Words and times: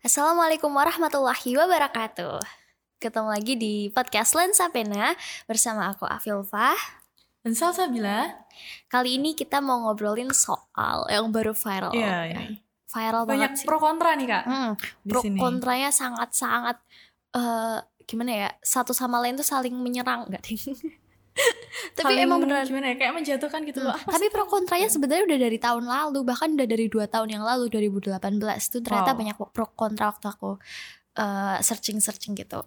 Assalamualaikum 0.00 0.72
warahmatullahi 0.72 1.50
wabarakatuh. 1.60 2.40
Ketemu 2.96 3.28
lagi 3.28 3.54
di 3.56 3.74
podcast 3.92 4.32
Lensa 4.32 4.72
Pena 4.72 5.12
bersama 5.44 5.92
aku 5.92 6.08
Afilfah. 6.08 6.76
Dan 7.40 7.56
Salsabila, 7.56 8.28
Kali 8.88 9.16
ini 9.16 9.32
kita 9.32 9.64
mau 9.64 9.88
ngobrolin 9.88 10.28
soal 10.32 11.08
yang 11.08 11.32
baru 11.32 11.56
viral. 11.56 11.92
Iya, 11.92 12.16
ya. 12.28 12.40
iya. 12.44 12.60
Viral 12.84 13.22
banyak 13.24 13.52
banget 13.54 13.60
sih. 13.60 13.66
pro 13.68 13.78
kontra 13.78 14.12
nih 14.12 14.26
kak 14.26 14.44
Hmm, 14.44 14.72
di 15.00 15.12
pro 15.14 15.20
sini. 15.22 15.38
kontranya 15.38 15.88
sangat-sangat 15.88 16.76
eh 17.32 17.78
gimana 18.04 18.32
ya? 18.34 18.48
Satu 18.60 18.90
sama 18.90 19.22
lain 19.22 19.36
tuh 19.36 19.46
saling 19.46 19.72
menyerang 19.72 20.26
enggak 20.28 20.42
ding? 20.42 20.60
Tapi 21.96 22.12
emang 22.18 22.42
beneran 22.42 22.66
gimana 22.66 22.92
ya, 22.92 22.96
kayak 22.98 23.14
menjatuhkan 23.14 23.60
gitu 23.64 23.80
loh. 23.80 23.94
Hmm, 23.94 24.10
Tapi 24.10 24.26
pro 24.28 24.44
kontranya 24.44 24.90
sebenarnya 24.90 25.24
udah 25.24 25.38
dari 25.40 25.58
tahun 25.58 25.84
lalu, 25.84 26.18
bahkan 26.22 26.52
udah 26.52 26.66
dari 26.66 26.86
dua 26.86 27.06
tahun 27.06 27.38
yang 27.38 27.44
lalu 27.44 27.70
2018 27.70 28.10
tuh 28.66 28.80
ternyata 28.80 29.12
Wow. 29.12 29.18
banyak 29.18 29.36
pro 29.50 29.66
kontra 29.70 30.10
waktu 30.10 30.26
aku 30.26 30.58
searching 31.60 31.98
searching 31.98 32.32
gitu. 32.34 32.60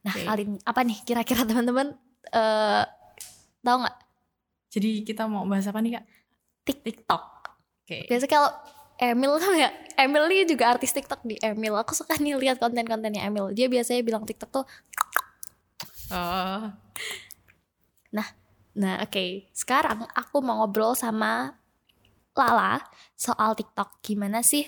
Nah 0.00 0.12
Oke. 0.12 0.24
kali 0.24 0.42
ini 0.44 0.56
apa 0.62 0.80
nih 0.82 0.98
kira-kira 1.02 1.44
teman-teman 1.44 1.94
eh 2.26 2.84
tahu 3.60 3.76
nggak? 3.80 3.96
Jadi 4.70 4.90
kita 5.02 5.26
mau 5.26 5.44
bahas 5.44 5.66
apa 5.66 5.78
nih 5.78 5.98
kak? 5.98 6.04
Tik- 6.62 6.82
TikTok. 6.82 7.22
Oke. 7.82 8.06
Biasa 8.06 8.26
kalau 8.26 8.50
Emil 8.96 9.32
kan 9.36 9.56
ya, 9.56 9.70
Emil 9.96 10.28
ini 10.28 10.44
juga 10.44 10.68
artis 10.70 10.92
TikTok 10.92 11.24
di 11.24 11.40
Emil. 11.40 11.72
Aku 11.74 11.96
suka 11.96 12.14
nih 12.16 12.36
lihat 12.36 12.60
konten-kontennya 12.60 13.24
Emil. 13.24 13.48
Dia 13.50 13.66
biasanya 13.66 14.04
bilang 14.04 14.28
TikTok 14.28 14.50
tuh, 14.52 14.64
Oh, 16.10 16.66
nah 18.74 19.02
oke. 19.02 19.50
Sekarang 19.54 20.06
aku 20.14 20.38
mau 20.42 20.62
ngobrol 20.62 20.94
sama 20.94 21.58
Lala 22.34 22.78
soal 23.18 23.58
TikTok. 23.58 24.00
Gimana 24.00 24.40
sih 24.40 24.64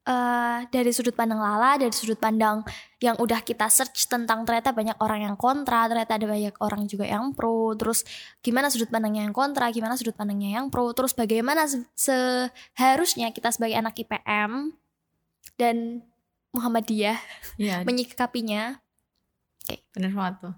eh 0.00 0.58
dari 0.72 0.90
sudut 0.96 1.12
pandang 1.12 1.38
Lala, 1.38 1.76
dari 1.76 1.92
sudut 1.92 2.16
pandang 2.16 2.64
yang 3.04 3.20
udah 3.20 3.44
kita 3.44 3.68
search 3.68 4.08
tentang 4.08 4.48
ternyata 4.48 4.72
banyak 4.72 4.96
orang 4.96 5.28
yang 5.28 5.36
kontra, 5.36 5.84
ternyata 5.92 6.16
ada 6.16 6.24
banyak 6.24 6.56
orang 6.64 6.88
juga 6.88 7.04
yang 7.04 7.36
pro. 7.36 7.76
Terus 7.76 8.08
gimana 8.40 8.72
sudut 8.72 8.88
pandangnya 8.88 9.28
yang 9.28 9.36
kontra, 9.36 9.68
gimana 9.68 10.00
sudut 10.00 10.16
pandangnya 10.16 10.56
yang 10.62 10.72
pro. 10.72 10.88
Terus 10.96 11.12
bagaimana 11.12 11.68
se- 11.68 11.84
seharusnya 11.94 13.28
kita 13.30 13.52
sebagai 13.52 13.76
anak 13.76 13.92
IPM 14.00 14.72
dan 15.60 16.00
Muhammadiyah 16.56 17.18
iya 17.60 17.82
menyikapinya. 17.86 18.80
bener 19.94 20.10
banget 20.16 20.34
tuh. 20.48 20.54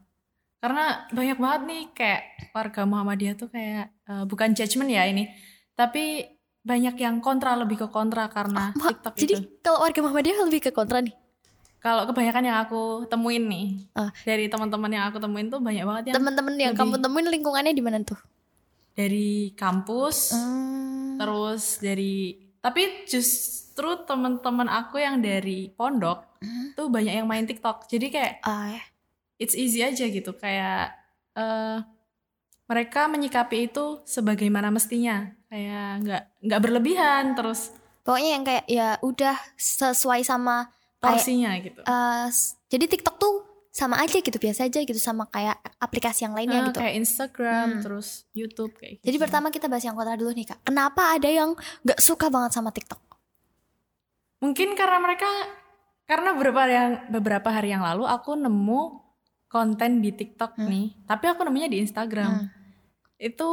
Karena 0.63 0.85
banyak 1.09 1.37
banget 1.37 1.63
nih 1.67 1.83
kayak 1.93 2.23
warga 2.53 2.83
Muhammadiyah 2.85 3.35
tuh 3.35 3.49
kayak 3.49 3.91
eh, 4.01 4.25
bukan 4.25 4.55
judgement 4.55 4.87
ya 4.87 5.03
ini, 5.05 5.27
tapi 5.75 6.23
banyak 6.63 6.95
yang 6.97 7.19
kontra 7.19 7.53
lebih 7.53 7.75
ke 7.77 7.89
kontra 7.89 8.31
karena 8.31 8.71
Ma- 8.73 8.89
TikTok 8.89 9.15
Jadi 9.17 9.35
itu. 9.35 9.43
kalau 9.59 9.83
warga 9.83 9.99
Muhammadiyah 10.01 10.39
lebih 10.47 10.61
ke 10.61 10.71
kontra 10.71 11.03
nih. 11.03 11.11
Kalau 11.77 12.07
kebanyakan 12.07 12.47
yang 12.47 12.59
aku 12.63 12.83
temuin 13.07 13.43
nih 13.45 13.91
Ah. 13.93 14.15
dari 14.23 14.47
teman-teman 14.47 14.87
yang 14.87 15.05
aku 15.05 15.19
temuin 15.19 15.51
tuh 15.51 15.59
banyak 15.59 15.83
banget 15.83 16.05
yang 16.07 16.17
Teman-teman 16.17 16.55
yang 16.55 16.73
lebih- 16.73 16.87
kamu 16.87 17.03
temuin 17.03 17.27
lingkungannya 17.29 17.75
di 17.75 17.83
mana 17.83 17.99
tuh? 18.01 18.21
dari 18.93 19.51
kampus, 19.53 20.31
Hmm. 20.31 21.17
terus 21.17 21.81
dari 21.81 22.37
tapi 22.61 23.03
justru 23.05 23.89
teman-teman 23.99 24.69
aku 24.69 25.01
yang 25.01 25.19
dari 25.19 25.73
pondok 25.73 26.39
Hmm. 26.39 26.77
tuh 26.77 26.87
banyak 26.87 27.11
yang 27.11 27.25
main 27.25 27.43
TikTok 27.43 27.89
jadi 27.89 28.07
kayak 28.09 28.33
ya. 28.45 28.83
It's 29.43 29.53
easy 29.53 29.83
aja 29.83 30.05
gitu 30.05 30.31
kayak 30.33 30.95
eh 31.35 31.79
mereka 32.65 33.05
menyikapi 33.05 33.69
itu 33.69 34.01
sebagaimana 34.05 34.71
mestinya 34.71 35.29
kayak 35.47 35.89
nggak 36.01 36.23
nggak 36.41 36.61
berlebihan 36.61 37.35
terus 37.35 37.75
Pokoknya 38.03 38.31
yang 38.33 38.43
kayak 38.43 38.65
ya 38.67 38.89
udah 38.99 39.37
sesuai 39.55 40.23
sama 40.23 40.67
porsinya 40.97 41.55
gitu 41.57 41.83
s- 42.27 42.59
jadi 42.67 42.87
TikTok 42.89 43.15
tuh 43.15 43.35
sama 43.69 43.99
aja 43.99 44.19
gitu 44.19 44.37
biasa 44.37 44.67
aja 44.67 44.81
gitu 44.81 44.97
sama 44.97 45.25
kayak 45.27 45.55
aplikasi 45.79 46.25
yang 46.25 46.35
lainnya 46.35 46.61
Eh, 46.61 46.67
gitu. 46.69 46.79
kayak 46.79 46.95
Instagram 46.99 47.67
Hmm. 47.69 47.81
terus 47.81 48.29
YouTube 48.31 48.75
kayak 48.75 48.99
gitu. 48.99 49.05
Jadi 49.07 49.17
pertama 49.19 49.49
kita 49.49 49.65
bahas 49.65 49.81
yang 49.81 49.95
kontra 49.95 50.13
dulu 50.13 50.29
nih 50.31 50.45
kak. 50.45 50.61
Kenapa 50.63 51.15
ada 51.15 51.25
yang 51.25 51.57
nggak 51.81 51.97
suka 51.99 52.29
banget 52.29 52.53
sama 52.53 52.69
TikTok? 52.69 53.01
mungkin 54.39 54.75
karena 54.75 54.99
mereka 54.99 55.31
karena 56.03 56.35
beberapa 56.35 56.63
yang 56.67 56.91
beberapa 57.09 57.49
hari 57.49 57.71
yang 57.71 57.81
lalu 57.81 58.05
aku 58.05 58.35
nemu 58.35 59.02
konten 59.53 60.01
di 60.01 60.11
TikTok 60.11 60.57
Hmm. 60.57 60.67
nih 60.67 60.87
tapi 61.05 61.29
aku 61.29 61.45
nemunya 61.45 61.69
di 61.69 61.79
Instagram 61.79 62.33
Hmm. 62.33 62.49
itu 63.19 63.49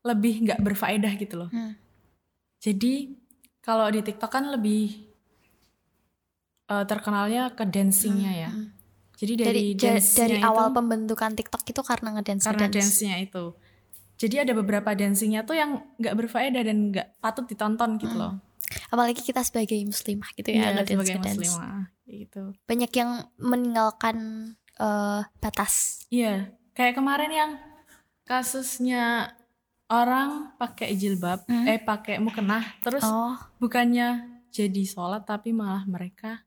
lebih 0.00 0.46
nggak 0.46 0.62
berfaedah 0.62 1.12
gitu 1.16 1.34
loh 1.36 1.50
Hmm. 1.50 1.74
jadi 2.56 3.10
kalau 3.58 3.90
di 3.90 4.00
TikTok 4.00 4.30
kan 4.30 4.46
lebih 4.48 5.02
eh, 6.66 6.84
terkenalnya 6.84 7.50
ke 7.52 7.62
dancingnya 7.64 8.32
ya 8.36 8.50
Hmm. 8.50 8.70
jadi 9.14 9.32
Dari 9.38 9.64
dari 9.74 9.98
dari 9.98 10.36
itu, 10.36 10.46
awal 10.46 10.70
pembentukan 10.70 11.34
TikTok 11.34 11.62
itu 11.64 11.80
karena 11.80 12.08
ngedance 12.14 12.42
karena 12.44 12.66
dance-nya 12.66 13.16
itu 13.18 13.54
jadi 14.16 14.42
ada 14.42 14.52
beberapa 14.52 14.90
dancingnya 14.90 15.42
tuh 15.42 15.54
yang 15.54 15.70
nggak 15.96 16.14
berfaedah 16.16 16.62
dan 16.62 16.90
nggak 16.90 17.18
patut 17.18 17.44
ditonton 17.44 17.98
gitu 17.98 18.14
Hmm. 18.14 18.22
loh 18.22 18.34
Apalagi 18.90 19.22
kita 19.22 19.46
sebagai 19.46 19.78
muslimah 19.78 20.26
gitu 20.34 20.50
ya 20.50 20.74
ngedance 20.74 20.90
sebagai 20.90 21.22
muslimah 21.22 21.86
gitu 22.02 22.42
Banyak 22.66 22.90
yang 22.92 23.10
meninggalkan 23.38 24.16
eh, 24.76 25.20
batas. 25.38 26.04
Iya, 26.08 26.48
kayak 26.72 26.94
kemarin 26.94 27.30
yang 27.30 27.50
kasusnya 28.22 29.32
orang 29.86 30.52
pakai 30.56 30.92
jilbab, 30.92 31.46
Hmm. 31.46 31.64
eh 31.64 31.78
pakai 31.78 32.18
mukena, 32.18 32.60
terus 32.82 33.00
Oh, 33.00 33.38
bukannya 33.56 34.26
jadi 34.50 34.82
sholat 34.82 35.22
tapi 35.22 35.54
malah 35.54 35.86
mereka 35.86 36.42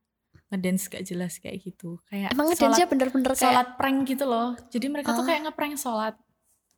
ngedance 0.49 0.89
gak 0.89 1.05
jelas 1.05 1.37
kayak 1.37 1.61
gitu. 1.63 2.01
Kayak 2.05 2.33
emang 2.33 2.51
sholat, 2.51 2.83
bener-bener 2.83 3.31
kayak 3.31 3.39
sholat 3.39 3.67
prank 3.77 3.99
gitu 4.05 4.25
loh. 4.25 4.57
Jadi 4.67 4.85
mereka 4.87 5.13
tuh 5.13 5.23
Ah. 5.23 5.27
kayak 5.29 5.41
ngeprank 5.45 5.77
sholat. 5.77 6.15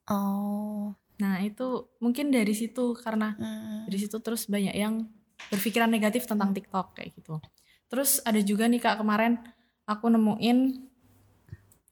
Oh. 0.07 0.91
Nah 1.17 1.39
itu 1.39 1.65
mungkin 1.97 2.29
dari 2.29 2.51
situ 2.51 2.93
karena 2.95 3.33
Hmm. 3.33 3.87
dari 3.87 3.97
situ 3.97 4.19
terus 4.19 4.45
banyak 4.45 4.73
yang 4.73 5.07
berpikiran 5.49 5.87
negatif 5.87 6.27
tentang 6.27 6.51
TikTok 6.51 6.93
kayak 6.93 7.15
gitu. 7.15 7.39
Terus 7.87 8.21
ada 8.21 8.37
juga 8.39 8.67
nih 8.67 8.77
kak 8.77 8.99
kemarin 8.99 9.39
aku 9.83 10.09
nemuin 10.09 10.90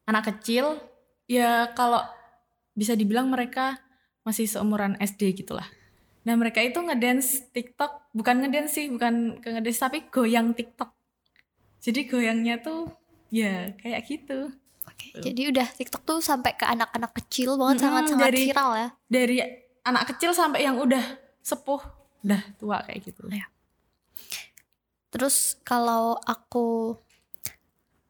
anak 0.09 0.33
kecil 0.33 0.81
ya 1.29 1.69
kalau 1.77 2.01
bisa 2.73 2.97
dibilang 2.97 3.29
mereka 3.29 3.77
masih 4.25 4.49
seumuran 4.49 4.97
SD 4.97 5.37
gitulah. 5.37 5.69
Nah 6.25 6.33
mereka 6.33 6.59
itu 6.59 6.81
ngedance 6.81 7.53
TikTok 7.53 8.09
bukan 8.11 8.41
ngedance 8.41 8.73
sih 8.73 8.89
bukan 8.89 9.37
ke 9.37 9.53
ngedance 9.53 9.79
tapi 9.79 10.09
goyang 10.09 10.57
TikTok. 10.57 10.89
Jadi 11.79 12.09
goyangnya 12.09 12.59
tuh 12.59 12.89
ya 13.29 13.71
kayak 13.77 14.09
gitu 14.09 14.49
Oke, 14.89 15.15
Tuh. 15.15 15.21
jadi 15.21 15.53
udah 15.53 15.67
TikTok 15.69 16.01
tuh 16.01 16.19
sampai 16.19 16.57
ke 16.57 16.65
anak-anak 16.65 17.13
kecil 17.13 17.55
banget 17.55 17.85
sangat-sangat 17.85 18.25
dari- 18.25 18.45
viral 18.49 18.71
ya. 18.73 18.89
dari 19.05 19.37
anak 19.85 20.03
kecil 20.11 20.33
sampai 20.33 20.65
yang 20.65 20.81
udah 20.81 21.05
sepuh 21.39 21.77
udah 22.25 22.41
tua 22.59 22.83
kayak 22.83 22.99
gitu. 23.05 23.23
Iya. 23.31 23.47
Terus 25.09 25.55
kalau 25.63 26.19
aku 26.19 26.97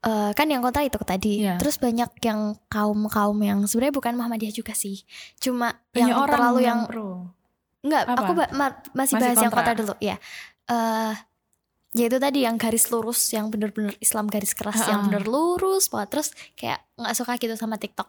eh, 0.01 0.31
kan 0.31 0.45
yang 0.45 0.59
kontra 0.59 0.81
itu 0.81 0.95
tadi. 0.99 1.43
Iya. 1.43 1.57
Terus 1.57 1.75
banyak 1.75 2.11
yang 2.19 2.39
kaum-kaum 2.65 3.35
yang 3.39 3.59
sebenarnya 3.63 3.91
bukan 3.93 4.13
Muhammadiyah 4.15 4.53
juga 4.53 4.71
sih. 4.73 5.03
Cuma 5.37 5.75
Banyak 5.89 5.99
yang 6.05 6.15
orang 6.15 6.31
terlalu 6.31 6.59
yang 6.61 6.79
pro. 6.85 7.27
enggak, 7.79 8.03
Apa? 8.05 8.19
aku 8.19 8.31
ba- 8.33 8.51
ma- 8.51 8.79
masih, 8.93 9.15
Masih 9.15 9.23
bahas 9.25 9.38
yang 9.38 9.49
kontra. 9.49 9.71
kontra 9.71 9.79
dulu 9.81 9.93
ya. 9.99 10.15
Eh 10.65 11.13
ya 11.89 12.05
itu 12.05 12.17
tadi 12.17 12.39
yang 12.41 12.55
garis 12.55 12.85
lurus 12.88 13.17
yang 13.29 13.49
bener-bener 13.49 13.97
Islam 13.97 14.25
garis 14.25 14.53
keras 14.53 14.77
yang 14.83 15.01
Ha-ha. 15.01 15.09
bener 15.09 15.25
lurus 15.25 15.89
banget 15.89 16.09
terus 16.11 16.27
kayak 16.53 16.85
nggak 16.93 17.17
suka 17.17 17.33
gitu 17.35 17.57
sama 17.57 17.75
TikTok 17.75 18.05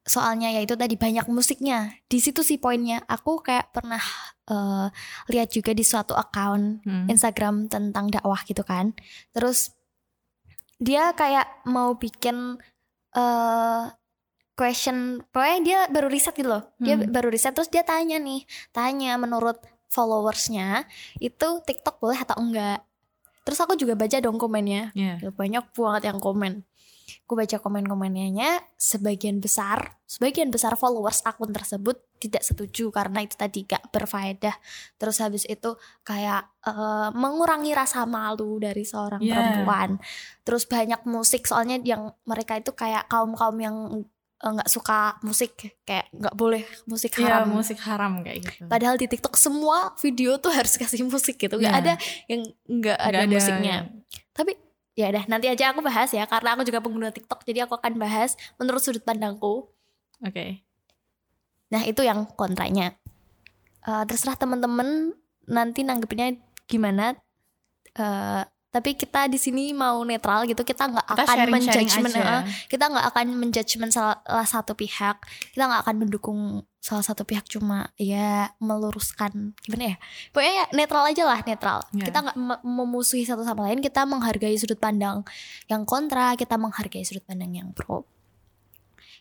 soalnya 0.00 0.46
ya 0.48 0.60
itu 0.60 0.74
tadi 0.74 0.94
banyak 0.94 1.26
musiknya 1.26 1.90
di 2.04 2.20
situ 2.20 2.44
sih 2.44 2.54
poinnya 2.54 3.02
aku 3.04 3.40
kayak 3.40 3.72
pernah 3.72 3.98
eh, 4.46 4.86
lihat 5.26 5.48
juga 5.50 5.72
di 5.72 5.82
suatu 5.82 6.14
account 6.14 6.84
Hmm. 6.84 7.08
Instagram 7.08 7.66
tentang 7.66 8.06
dakwah 8.06 8.38
gitu 8.42 8.60
kan. 8.62 8.92
Terus 9.32 9.72
dia 10.78 11.12
kayak 11.14 11.66
mau 11.66 11.94
bikin 11.94 12.58
eh 13.14 13.82
question, 14.54 15.18
pokoknya 15.34 15.58
dia 15.66 15.78
baru 15.90 16.06
riset 16.06 16.34
gitu 16.38 16.46
loh. 16.46 16.62
Dia 16.78 16.94
Hmm. 16.94 17.10
baru 17.10 17.26
riset 17.30 17.54
terus 17.54 17.66
dia 17.70 17.82
tanya 17.82 18.22
nih, 18.22 18.46
tanya 18.70 19.18
menurut 19.18 19.58
followersnya 19.90 20.86
itu 21.18 21.62
TikTok 21.66 21.98
boleh 21.98 22.18
atau 22.18 22.38
enggak. 22.38 22.82
Terus 23.44 23.58
aku 23.60 23.74
juga 23.76 23.94
baca 23.98 24.16
dong 24.22 24.38
komennya. 24.38 24.94
Gila, 24.94 25.30
Banyak 25.34 25.64
banget 25.74 26.02
yang 26.10 26.18
komen. 26.22 26.62
Gue 27.24 27.36
baca 27.38 27.56
komen-komennya, 27.56 28.74
sebagian 28.74 29.38
besar, 29.38 29.96
sebagian 30.04 30.48
besar 30.48 30.74
followers 30.74 31.20
akun 31.22 31.50
tersebut 31.50 32.00
tidak 32.16 32.40
setuju 32.40 32.88
karena 32.88 33.20
itu 33.20 33.34
tadi 33.34 33.64
gak 33.64 33.88
berfaedah. 33.88 34.56
Terus 34.96 35.16
habis 35.18 35.44
itu 35.44 35.76
kayak 36.00 36.48
eh, 36.64 37.08
mengurangi 37.12 37.72
rasa 37.72 38.04
malu 38.04 38.56
dari 38.56 38.82
seorang 38.82 39.20
Yeah. 39.20 39.36
perempuan. 39.36 40.00
Terus 40.40 40.64
banyak 40.64 41.04
musik 41.04 41.44
soalnya 41.44 41.76
yang 41.80 42.12
mereka 42.24 42.56
itu 42.56 42.72
kayak 42.72 43.06
kaum-kaum 43.06 43.56
yang 43.56 43.76
eh, 44.34 44.50
nggak 44.50 44.68
suka 44.68 45.16
musik 45.20 45.56
kayak 45.82 46.08
nggak 46.12 46.34
boleh 46.34 46.64
musik 46.84 47.12
Iya, 47.16 47.40
haram. 47.40 47.48
musik 47.50 47.78
haram 47.80 48.20
kayak 48.20 48.38
gitu. 48.42 48.64
Padahal 48.66 48.96
di 48.96 49.06
TikTok 49.06 49.36
semua 49.36 49.92
video 49.96 50.36
tuh 50.36 50.52
harus 50.52 50.76
kasih 50.76 51.04
musik 51.04 51.36
gitu. 51.36 51.56
Nggak 51.56 51.72
Iya. 51.72 51.80
ada 51.80 51.92
yang 52.28 52.42
nggak 52.66 52.98
ada, 52.98 53.18
Nggak 53.24 53.32
musiknya. 53.32 53.76
Tapi 54.32 54.52
ya 54.94 55.10
dah 55.10 55.26
nanti 55.26 55.50
aja 55.50 55.74
aku 55.74 55.82
bahas 55.82 56.10
ya 56.14 56.22
karena 56.30 56.54
aku 56.54 56.62
juga 56.62 56.78
pengguna 56.78 57.10
TikTok 57.10 57.42
jadi 57.42 57.66
aku 57.66 57.74
akan 57.78 57.98
bahas 57.98 58.38
menurut 58.58 58.80
sudut 58.82 59.02
pandangku. 59.02 59.70
Oke. 60.22 60.62
Nah 61.74 61.82
itu 61.82 62.06
yang 62.06 62.30
kontranya. 62.38 62.94
Eh, 63.84 64.04
terserah 64.06 64.38
temen-temen 64.38 65.12
nanti 65.50 65.82
nanggepinnya 65.82 66.38
gimana. 66.70 67.18
Eh, 67.94 68.42
tapi 68.74 68.90
kita 68.92 69.30
di 69.30 69.38
sini 69.38 69.70
mau 69.70 70.02
netral 70.02 70.42
gitu. 70.44 70.60
Kita 70.60 70.90
nggak 70.90 71.06
akan 71.06 71.26
aja. 71.46 71.70
eh, 72.18 72.42
kita 72.66 72.84
nggak 72.84 73.06
akan 73.06 73.26
menjudgment 73.32 73.92
salah 73.92 74.18
satu 74.44 74.74
pihak. 74.74 75.16
Kita 75.48 75.62
nggak 75.62 75.80
akan 75.80 75.96
mendukung 75.96 76.40
salah 76.76 77.00
satu 77.00 77.22
pihak 77.22 77.46
cuma 77.46 77.88
ya 77.94 78.50
meluruskan 78.58 79.54
gimana 79.58 79.94
ya. 79.94 79.96
Pokoknya 80.28 80.52
ya 80.52 80.66
netral 80.74 81.04
aja 81.06 81.22
lah 81.22 81.38
netral. 81.40 81.78
Ya. 81.92 82.04
Kita 82.04 82.18
nggak 82.20 82.36
me- 82.36 82.62
memusuhi 82.62 83.22
satu 83.22 83.40
sama 83.40 83.64
lain. 83.64 83.78
Kita 83.78 84.02
menghargai 84.02 84.58
sudut 84.58 84.76
pandang 84.76 85.22
yang 85.64 85.86
kontra. 85.86 86.34
Kita 86.34 86.58
menghargai 86.58 87.06
sudut 87.06 87.22
pandang 87.22 87.54
yang 87.54 87.70
pro. 87.70 88.02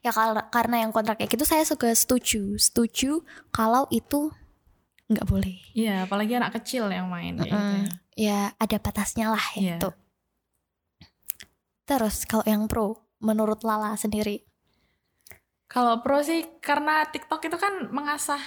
Ya 0.01 0.11
kar- 0.11 0.49
karena 0.49 0.81
yang 0.81 0.91
kontra 0.91 1.13
kayak 1.13 1.29
gitu 1.29 1.45
saya 1.45 1.61
juga 1.61 1.93
setuju. 1.93 2.57
Setuju 2.57 3.21
kalau 3.49 3.85
itu 3.87 4.33
nggak 5.05 5.23
boleh. 5.23 5.55
Iya, 5.71 6.03
apalagi 6.03 6.33
anak 6.33 6.57
kecil 6.57 6.89
yang 6.89 7.05
main 7.07 7.37
gitu. 7.37 7.53
Mm-mm. 7.53 7.85
ya. 7.85 8.02
Ya 8.13 8.53
ada 8.57 8.77
batasnya 8.77 9.33
lah 9.33 9.45
Iya. 9.57 9.77
itu. 9.81 9.89
Terus 11.83 12.23
kalau 12.23 12.45
yang 12.47 12.65
pro 12.69 13.01
menurut 13.19 13.61
Lala 13.63 13.95
sendiri. 13.97 14.45
Kalau 15.67 15.99
pro 16.05 16.21
sih 16.21 16.45
karena 16.61 17.03
TikTok 17.09 17.49
itu 17.49 17.57
kan 17.57 17.89
mengasah 17.89 18.39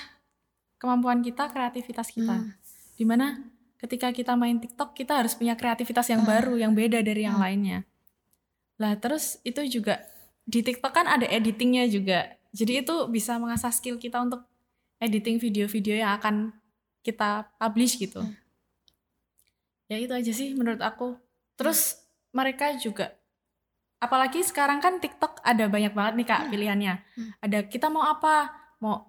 kemampuan 0.78 1.20
kita, 1.20 1.50
kreativitas 1.50 2.14
kita. 2.14 2.46
Hmm. 2.46 2.54
Di 2.94 3.02
mana 3.02 3.42
ketika 3.76 4.14
kita 4.14 4.38
main 4.38 4.56
TikTok 4.56 4.94
kita 4.94 5.20
harus 5.20 5.34
punya 5.34 5.58
kreativitas 5.58 6.06
yang 6.08 6.22
Hmm. 6.22 6.30
baru, 6.30 6.54
yang 6.56 6.72
beda 6.72 7.02
dari 7.02 7.26
yang 7.26 7.36
Hmm. 7.36 7.44
lainnya. 7.44 7.78
Lah 8.78 8.94
terus 8.96 9.42
itu 9.42 9.60
juga 9.66 10.06
di 10.46 10.62
TikTok 10.62 10.92
kan 10.94 11.06
ada 11.10 11.26
editingnya 11.26 11.90
juga. 11.90 12.30
Jadi 12.54 12.86
itu 12.86 12.94
bisa 13.10 13.36
mengasah 13.36 13.74
skill 13.74 13.98
kita 13.98 14.22
untuk 14.22 14.46
editing 14.96 15.36
video-video 15.36 15.98
yang 15.98 16.16
akan 16.16 16.54
kita 17.02 17.50
publish 17.58 17.98
gitu. 17.98 18.22
Hmm. 18.22 18.32
Ya 19.86 19.96
itu 19.96 20.12
aja 20.12 20.32
sih 20.32 20.52
menurut 20.52 20.80
aku. 20.80 21.14
Terus 21.54 22.02
mereka 22.30 22.74
juga 22.76 23.14
apalagi 23.96 24.44
sekarang 24.44 24.78
kan 24.78 25.00
TikTok 25.00 25.40
ada 25.40 25.66
banyak 25.66 25.90
banget 25.90 26.14
nih 26.20 26.26
Kak 26.26 26.40
Hmm. 26.42 26.50
pilihannya. 26.52 26.94
Hmm. 27.16 27.30
Ada 27.40 27.58
kita 27.64 27.86
mau 27.88 28.04
apa? 28.04 28.52
Mau 28.78 29.08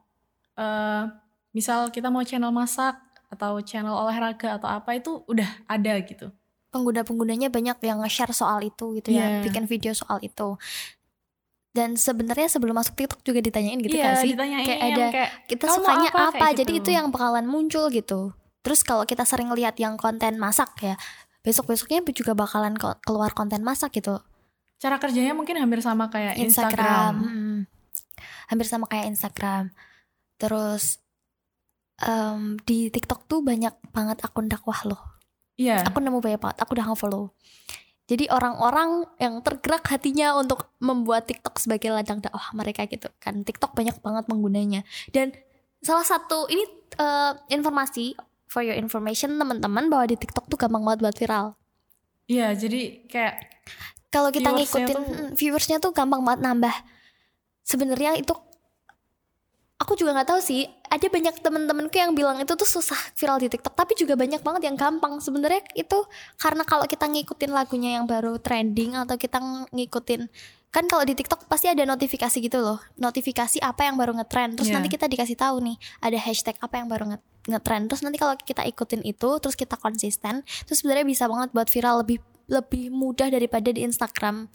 eh 0.56 1.04
misal 1.52 1.90
kita 1.90 2.08
mau 2.08 2.22
channel 2.22 2.50
masak 2.50 2.96
atau 3.28 3.60
channel 3.60 3.92
olahraga 3.92 4.56
atau 4.56 4.70
apa 4.70 4.96
itu 4.96 5.22
udah 5.26 5.48
ada 5.68 5.94
gitu. 6.02 6.30
pengguna-penggunanya 6.68 7.48
banyak 7.50 7.80
yang 7.82 8.04
nge-share 8.04 8.36
soal 8.36 8.60
itu 8.60 8.92
gitu 8.94 9.10
ya, 9.10 9.40
Iya. 9.40 9.50
bikin 9.50 9.66
video 9.66 9.96
soal 9.96 10.20
itu. 10.22 10.60
Dan 11.72 11.96
sebenarnya 11.96 12.52
sebelum 12.52 12.76
masuk 12.76 12.94
TikTok 12.94 13.24
juga 13.24 13.40
ditanyain 13.40 13.80
gitu 13.80 13.98
iya, 13.98 14.14
kan 14.14 14.22
sih. 14.22 14.36
ditanyain 14.36 14.66
Kayak 14.68 14.82
ada 14.84 15.06
kayak 15.10 15.32
kita 15.48 15.64
"Kamu 15.64 15.74
mau 15.74 15.80
sukanya 15.80 16.10
apa?" 16.12 16.22
apa, 16.28 16.38
kayak 16.44 16.56
jadi 16.60 16.74
gitu. 16.74 16.82
itu 16.84 16.90
yang 16.92 17.08
bakalan 17.10 17.46
muncul 17.46 17.86
gitu. 17.90 18.36
Terus 18.68 18.84
kalau 18.84 19.08
kita 19.08 19.24
sering 19.24 19.48
lihat 19.56 19.80
yang 19.80 19.96
konten 19.96 20.36
masak 20.36 20.75
ya, 20.84 21.00
besok-besoknya 21.40 22.04
juga 22.12 22.36
bakalan 22.36 22.75
keluar 23.00 23.31
konten 23.31 23.64
masak 23.64 23.96
gitu. 23.96 24.19
cara 24.78 25.00
kerjanya 25.00 25.31
mungkin 25.31 25.56
hampir 25.56 25.80
sama 25.80 26.12
kayak 26.12 26.36
Instagram, 26.36 27.16
Instagram. 27.16 27.16
mm, 27.24 27.58
hampir 28.52 28.68
sama 28.68 28.86
kayak 28.92 29.08
Instagram. 29.08 29.64
Terus 30.36 31.00
em, 32.04 32.60
di 32.68 32.92
TikTok 32.92 33.24
tuh 33.24 33.40
banyak 33.40 33.72
banget 33.96 34.19
akun 34.19 34.52
dakwah 34.52 34.84
loh. 34.84 35.02
Iya. 35.56 35.88
Aku 35.88 36.04
nemu 36.04 36.19
banyak 36.19 36.44
banget, 36.44 36.60
aku 36.60 36.75
udah 36.75 36.92
nge-follow. 36.92 37.31
Jadi 38.12 38.28
orang-orang 38.28 39.08
yang 39.16 39.40
tergerak 39.40 39.88
hatinya 39.88 40.36
untuk 40.36 40.75
membuat 40.84 41.24
TikTok 41.31 41.56
sebagai 41.64 41.96
ladang 41.96 42.19
dakwah 42.19 42.52
mereka 42.52 42.84
gitu 42.92 43.08
kan. 43.24 43.48
TikTok 43.48 43.72
banyak 43.72 43.96
banget 44.04 44.28
penggunanya. 44.28 44.84
Dan 45.16 45.31
salah 45.80 46.04
satu 46.04 46.52
ini 46.52 46.68
eh, 47.00 47.34
informasi 47.56 48.27
for 48.48 48.64
your 48.64 48.74
information 48.74 49.36
teman-teman 49.36 49.88
bahwa 49.88 50.08
di 50.08 50.16
TikTok 50.16 50.48
tuh 50.48 50.58
gampang 50.58 50.82
banget 50.82 51.00
buat 51.04 51.16
viral. 51.16 51.48
Iya, 52.26 52.52
jadi 52.54 52.82
kayak 53.08 53.36
Kalau 54.08 54.32
kita 54.32 54.50
Viewersnya 54.50 54.88
ngikutin 54.88 54.96
tuh- 54.96 55.04
mm, 55.04 55.30
viewersnya 55.36 55.78
tuh 55.78 55.92
gampang 55.92 56.24
banget 56.24 56.40
nambah. 56.42 56.76
Sebenarnya 57.62 58.16
itu 58.16 58.32
aku 59.78 59.94
juga 59.94 60.16
nggak 60.16 60.30
tahu 60.32 60.40
sih. 60.40 60.64
Ada 60.88 61.12
banyak 61.12 61.44
temen-temenku 61.44 61.92
yang 61.94 62.16
bilang 62.16 62.40
itu 62.40 62.56
tuh 62.56 62.66
susah 62.66 62.96
viral 63.14 63.38
di 63.38 63.52
TikTok, 63.52 63.76
tapi 63.76 63.94
juga 63.94 64.16
banyak 64.16 64.40
banget 64.40 64.72
yang 64.72 64.80
gampang. 64.80 65.20
Sebenarnya 65.20 65.60
itu 65.76 66.00
karena 66.40 66.64
kalau 66.64 66.88
kita 66.88 67.04
ngikutin 67.04 67.52
lagunya 67.52 68.00
yang 68.00 68.08
baru 68.08 68.40
trending 68.40 68.96
atau 68.96 69.20
kita 69.20 69.44
ng- 69.44 69.68
ngikutin 69.76 70.32
kan 70.78 70.86
kalau 70.86 71.02
di 71.02 71.18
TikTok 71.18 71.50
pasti 71.50 71.66
ada 71.66 71.82
notifikasi 71.90 72.38
gitu 72.38 72.62
loh, 72.62 72.78
notifikasi 73.02 73.58
apa 73.66 73.90
yang 73.90 73.98
baru 73.98 74.14
ngetrend. 74.14 74.62
Terus 74.62 74.70
Iya. 74.70 74.76
nanti 74.78 74.94
kita 74.94 75.10
dikasih 75.10 75.34
tahu 75.34 75.58
nih 75.66 75.74
ada 76.06 76.18
hashtag 76.22 76.54
apa 76.62 76.78
yang 76.78 76.86
baru 76.86 77.18
nge- 77.18 77.26
ngetrend. 77.50 77.90
Terus 77.90 78.06
nanti 78.06 78.22
kalau 78.22 78.38
kita 78.38 78.62
ikutin 78.62 79.02
itu, 79.02 79.30
terus 79.42 79.58
kita 79.58 79.74
konsisten, 79.74 80.46
terus 80.70 80.86
sebenarnya 80.86 81.10
bisa 81.10 81.26
banget 81.26 81.50
buat 81.50 81.66
viral 81.66 82.06
lebih 82.06 82.22
lebih 82.46 82.94
mudah 82.94 83.34
daripada 83.34 83.74
di 83.74 83.82
Instagram. 83.82 84.54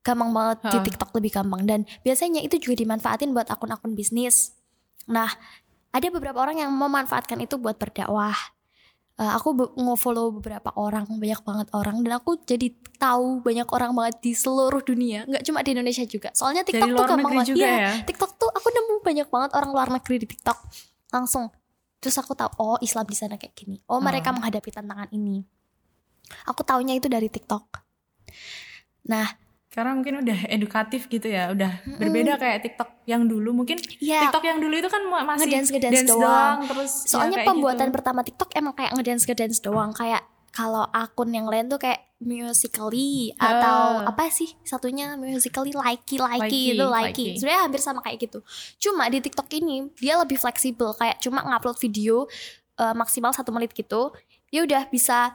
Gampang 0.00 0.32
banget 0.32 0.58
di 0.66 0.78
Ha. 0.80 0.84
TikTok 0.88 1.10
lebih 1.14 1.30
gampang 1.30 1.62
dan 1.62 1.80
biasanya 2.00 2.40
itu 2.40 2.56
juga 2.56 2.80
dimanfaatin 2.80 3.36
buat 3.36 3.52
akun-akun 3.52 3.92
bisnis. 3.92 4.56
Nah, 5.06 5.28
ada 5.92 6.06
beberapa 6.08 6.40
orang 6.40 6.58
yang 6.58 6.72
memanfaatkan 6.72 7.36
itu 7.38 7.60
buat 7.60 7.76
berdakwah. 7.76 8.34
Eh, 9.12 9.28
aku 9.28 9.48
be- 9.52 9.72
nge-follow 9.76 10.32
beberapa 10.32 10.72
orang, 10.72 11.04
banyak 11.06 11.40
banget 11.44 11.68
orang 11.76 12.00
dan 12.00 12.16
aku 12.16 12.40
jadi 12.42 12.72
tahu 12.96 13.44
banyak 13.44 13.68
orang 13.68 13.92
banget 13.92 14.16
di 14.18 14.32
seluruh 14.32 14.80
dunia, 14.80 15.28
nggak 15.28 15.44
cuma 15.44 15.60
di 15.60 15.76
Indonesia 15.76 16.00
juga. 16.08 16.32
Soalnya 16.32 16.64
TikTok 16.64 16.86
dari 16.86 16.96
tuh 16.96 17.06
gampang 17.06 17.32
banget. 17.36 17.54
Iya, 17.54 17.72
ya. 17.76 17.90
TikTok 18.08 18.30
tuh 18.34 18.48
aku 18.48 18.68
nemu 18.68 18.94
banyak 19.00 19.28
banget 19.28 19.50
orang 19.52 19.70
luar 19.70 19.88
negeri 19.90 20.16
di 20.16 20.26
TikTok 20.26 20.58
langsung. 21.12 21.52
Terus 22.00 22.16
aku 22.16 22.32
tahu 22.32 22.50
oh 22.56 22.78
Islam 22.80 23.04
di 23.04 23.14
sana 23.14 23.36
kayak 23.36 23.52
gini. 23.52 23.76
Oh 23.86 24.00
mereka 24.00 24.32
Hmm. 24.32 24.40
menghadapi 24.40 24.70
tantangan 24.72 25.12
ini. 25.12 25.44
Aku 26.48 26.64
taunya 26.64 26.96
itu 26.96 27.06
dari 27.06 27.28
TikTok. 27.28 27.64
Nah, 29.04 29.28
Karena 29.72 29.90
mungkin 29.90 30.20
udah 30.20 30.38
edukatif 30.54 31.08
gitu 31.08 31.26
ya, 31.26 31.48
udah 31.48 31.72
berbeda 31.96 32.36
kayak 32.36 32.60
TikTok 32.62 33.02
yang 33.04 33.24
dulu. 33.24 33.50
Mungkin 33.54 33.80
ya 33.98 34.28
TikTok 34.28 34.44
yang 34.44 34.58
dulu 34.58 34.74
itu 34.74 34.86
kan 34.86 35.02
ma- 35.02 35.24
masih 35.26 35.48
Ngedance- 35.48 35.72
ngedance 35.72 35.94
dance 35.98 36.10
doang. 36.12 36.56
terus 36.62 36.92
ya 36.94 37.08
soalnya 37.08 37.36
kayak 37.38 37.48
pembuatan 37.48 37.86
gitu. 37.86 37.94
pertama 37.94 38.20
TikTok 38.20 38.50
emang 38.52 38.74
kayak 38.74 38.92
ngedance 38.92 39.24
ngedance 39.24 39.58
doang 39.58 39.90
kayak 39.92 40.22
kalau 40.50 40.84
akun 40.86 41.32
yang 41.32 41.48
lain 41.48 41.64
tuh 41.66 41.80
kayak 41.80 42.04
musically 42.22 43.32
atau 43.34 44.04
Ah. 44.04 44.12
apa 44.12 44.28
sih 44.28 44.52
satunya 44.62 45.16
musically 45.16 45.72
likey 45.72 46.20
likey 46.20 46.38
Likey, 46.38 46.64
itu 46.70 46.84
likey 46.84 47.08
likey. 47.24 47.28
sebenarnya 47.34 47.62
hampir 47.64 47.80
sama 47.80 47.98
kayak 47.98 48.18
gitu 48.20 48.38
cuma 48.78 49.08
di 49.08 49.18
TikTok 49.18 49.48
ini 49.50 49.88
dia 49.96 50.14
lebih 50.14 50.36
fleksibel 50.36 50.92
kayak 50.92 51.18
cuma 51.18 51.40
ngupload 51.40 51.78
video 51.78 52.28
eh, 52.74 52.94
maksimal 52.94 53.32
satu 53.32 53.48
menit 53.48 53.72
gitu 53.72 54.12
ya 54.48 54.62
udah 54.62 54.86
bisa 54.86 55.34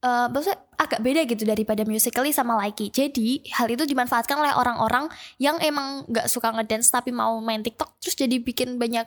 eh 0.00 0.26
maksudnya 0.32 0.58
agak 0.80 1.00
beda 1.04 1.20
gitu 1.28 1.44
daripada 1.44 1.84
musically 1.84 2.32
sama 2.32 2.56
likey 2.64 2.88
jadi 2.88 3.44
hal 3.52 3.68
itu 3.68 3.84
dimanfaatkan 3.84 4.40
oleh 4.40 4.52
orang-orang 4.56 5.12
yang 5.36 5.60
emang 5.60 6.08
nggak 6.08 6.24
suka 6.24 6.56
ngedance 6.56 6.88
tapi 6.88 7.12
mau 7.12 7.36
main 7.44 7.60
TikTok 7.60 8.00
terus 8.00 8.16
jadi 8.16 8.40
bikin 8.40 8.80
banyak 8.80 9.04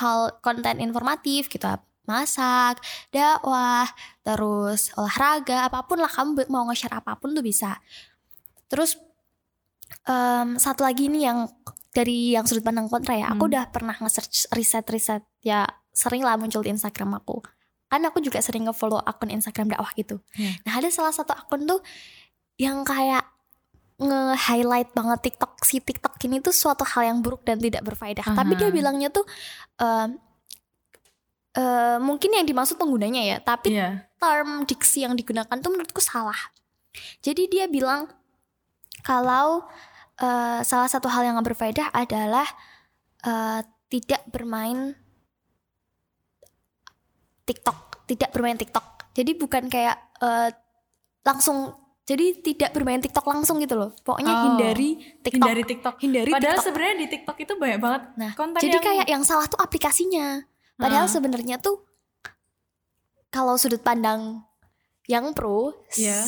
hal 0.00 0.40
konten 0.40 0.80
informatif 0.80 1.52
gitu 1.52 1.68
masak, 2.02 2.82
dakwah, 3.14 3.86
terus 4.26 4.90
olahraga, 4.98 5.70
apa 5.70 5.86
pun 5.86 6.02
lah 6.02 6.10
kamu 6.10 6.50
mau 6.50 6.66
nge-share 6.66 6.98
apa 6.98 7.14
pun 7.14 7.30
tuh 7.30 7.46
bisa. 7.46 7.78
Terus 8.66 8.98
em, 10.08 10.58
satu 10.58 10.82
lagi 10.82 11.06
nih 11.06 11.30
yang 11.30 11.46
dari 11.94 12.34
yang 12.34 12.48
sudut 12.48 12.64
pandang 12.64 12.88
kontra 12.90 13.14
ya, 13.14 13.30
aku 13.30 13.46
Hmm. 13.46 13.50
udah 13.54 13.64
pernah 13.70 13.94
nge-search 13.94 14.50
riset-riset 14.50 15.22
ya 15.44 15.68
sering 15.92 16.24
lah 16.24 16.34
muncul 16.40 16.64
di 16.64 16.72
Instagram 16.72 17.22
aku. 17.22 17.38
Kan 17.92 18.08
aku 18.08 18.24
juga 18.24 18.40
sering 18.40 18.64
nge-follow 18.64 19.04
akun 19.04 19.28
Instagram 19.28 19.76
dakwah 19.76 19.92
gitu. 19.92 20.16
Hmm. 20.32 20.56
Nah 20.64 20.80
ada 20.80 20.88
salah 20.88 21.12
satu 21.12 21.36
akun 21.36 21.68
tuh 21.68 21.84
yang 22.56 22.80
kayak 22.88 23.28
nge-highlight 24.00 24.90
banget 24.96 25.18
TikTok 25.30 25.60
si 25.62 25.78
TikTok 25.78 26.16
ini 26.24 26.40
tuh 26.40 26.50
suatu 26.56 26.82
hal 26.88 27.12
yang 27.12 27.18
buruk 27.20 27.44
dan 27.44 27.60
tidak 27.60 27.84
berfaedah. 27.84 28.24
Tapi 28.24 28.56
dia 28.56 28.72
bilangnya 28.72 29.12
tuh 29.12 29.22
em, 29.76 30.16
eh, 31.54 31.98
mungkin 32.00 32.32
yang 32.32 32.48
dimaksud 32.48 32.80
penggunanya 32.80 33.22
ya, 33.22 33.38
tapi 33.44 33.76
Iya. 33.76 34.08
term 34.16 34.64
diksi 34.64 35.04
yang 35.04 35.14
digunakan 35.14 35.52
tuh 35.52 35.70
menurutku 35.70 36.00
salah. 36.00 36.38
Jadi 37.20 37.52
dia 37.52 37.68
bilang 37.68 38.08
kalau 39.04 39.68
eh, 40.22 40.60
salah 40.64 40.88
satu 40.88 41.12
hal 41.12 41.28
yang 41.28 41.36
gak 41.38 41.52
berfaedah 41.54 41.92
adalah 41.92 42.48
eh, 43.22 43.60
tidak 43.92 44.24
bermain 44.32 44.96
TikTok, 47.44 48.06
tidak 48.06 48.30
bermain 48.30 48.54
TikTok. 48.54 48.84
Jadi 49.12 49.30
bukan 49.34 49.66
kayak 49.66 49.96
eh, 50.18 50.50
langsung 51.22 51.74
jadi 52.02 52.34
tidak 52.36 52.70
bermain 52.72 52.98
TikTok 52.98 53.22
langsung 53.24 53.58
gitu 53.58 53.74
loh. 53.74 53.94
Pokoknya 54.00 54.32
Oh, 54.32 54.42
hindari 54.50 54.98
TikTok. 55.22 55.38
hindari 55.38 55.62
TikTok. 55.62 55.94
Hindari 55.98 56.30
Padahal 56.30 56.58
sebenarnya 56.58 56.96
di 56.98 57.06
TikTok 57.08 57.36
itu 57.38 57.52
banyak 57.54 57.78
banget 57.78 58.02
Nah, 58.16 58.30
konten 58.34 58.58
jadi 58.58 58.74
yang 58.74 58.84
kayak 58.84 59.06
yang 59.08 59.22
salah 59.22 59.46
tuh 59.46 59.56
aplikasinya. 59.56 60.42
Padahal 60.74 61.06
Ah. 61.06 61.12
sebenarnya 61.12 61.56
tuh 61.56 61.78
kalau 63.28 63.56
sudut 63.56 63.80
pandang 63.80 64.44
yang 65.06 65.32
pro, 65.32 65.72
Iya. 65.94 66.20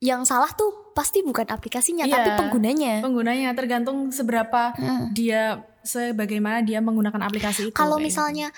yang 0.00 0.22
salah 0.24 0.48
tuh 0.50 0.92
pasti 0.92 1.20
bukan 1.20 1.46
aplikasinya, 1.46 2.04
Iya. 2.04 2.16
tapi 2.16 2.30
penggunanya. 2.38 3.00
penggunanya 3.00 3.52
tergantung 3.52 4.08
seberapa 4.10 4.72
Mm. 4.74 5.04
dia 5.12 5.42
sebagaimana 5.82 6.60
dia 6.60 6.78
menggunakan 6.78 7.20
aplikasi 7.22 7.68
itu. 7.68 7.74
Kalau 7.74 7.96
kayak 7.96 8.06
misalnya 8.06 8.48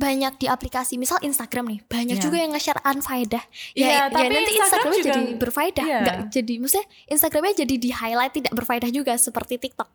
banyak 0.00 0.32
di 0.36 0.46
aplikasi, 0.46 0.96
misal 0.96 1.20
Instagram 1.20 1.68
nih, 1.68 1.80
banyak 1.84 2.16
Iya. 2.16 2.24
juga 2.24 2.36
yang 2.38 2.50
nge-share 2.50 2.80
unfaedah. 2.80 3.44
Iya, 3.72 3.84
ya, 3.84 4.00
tapi 4.08 4.26
nanti 4.26 4.52
Instagram 4.52 4.56
Instagramnya 4.56 4.96
juga- 4.96 5.12
jadi 5.12 5.22
berfaedah, 5.36 5.84
iya. 5.84 5.98
nggak 6.00 6.18
jadi, 6.30 6.54
maksudnya 6.56 6.86
Instagramnya 7.06 7.54
jadi 7.58 7.74
di 7.76 7.90
highlight 7.90 8.32
tidak 8.32 8.52
berfaedah 8.54 8.88
juga 8.88 9.12
seperti 9.14 9.60
TikTok. 9.60 9.88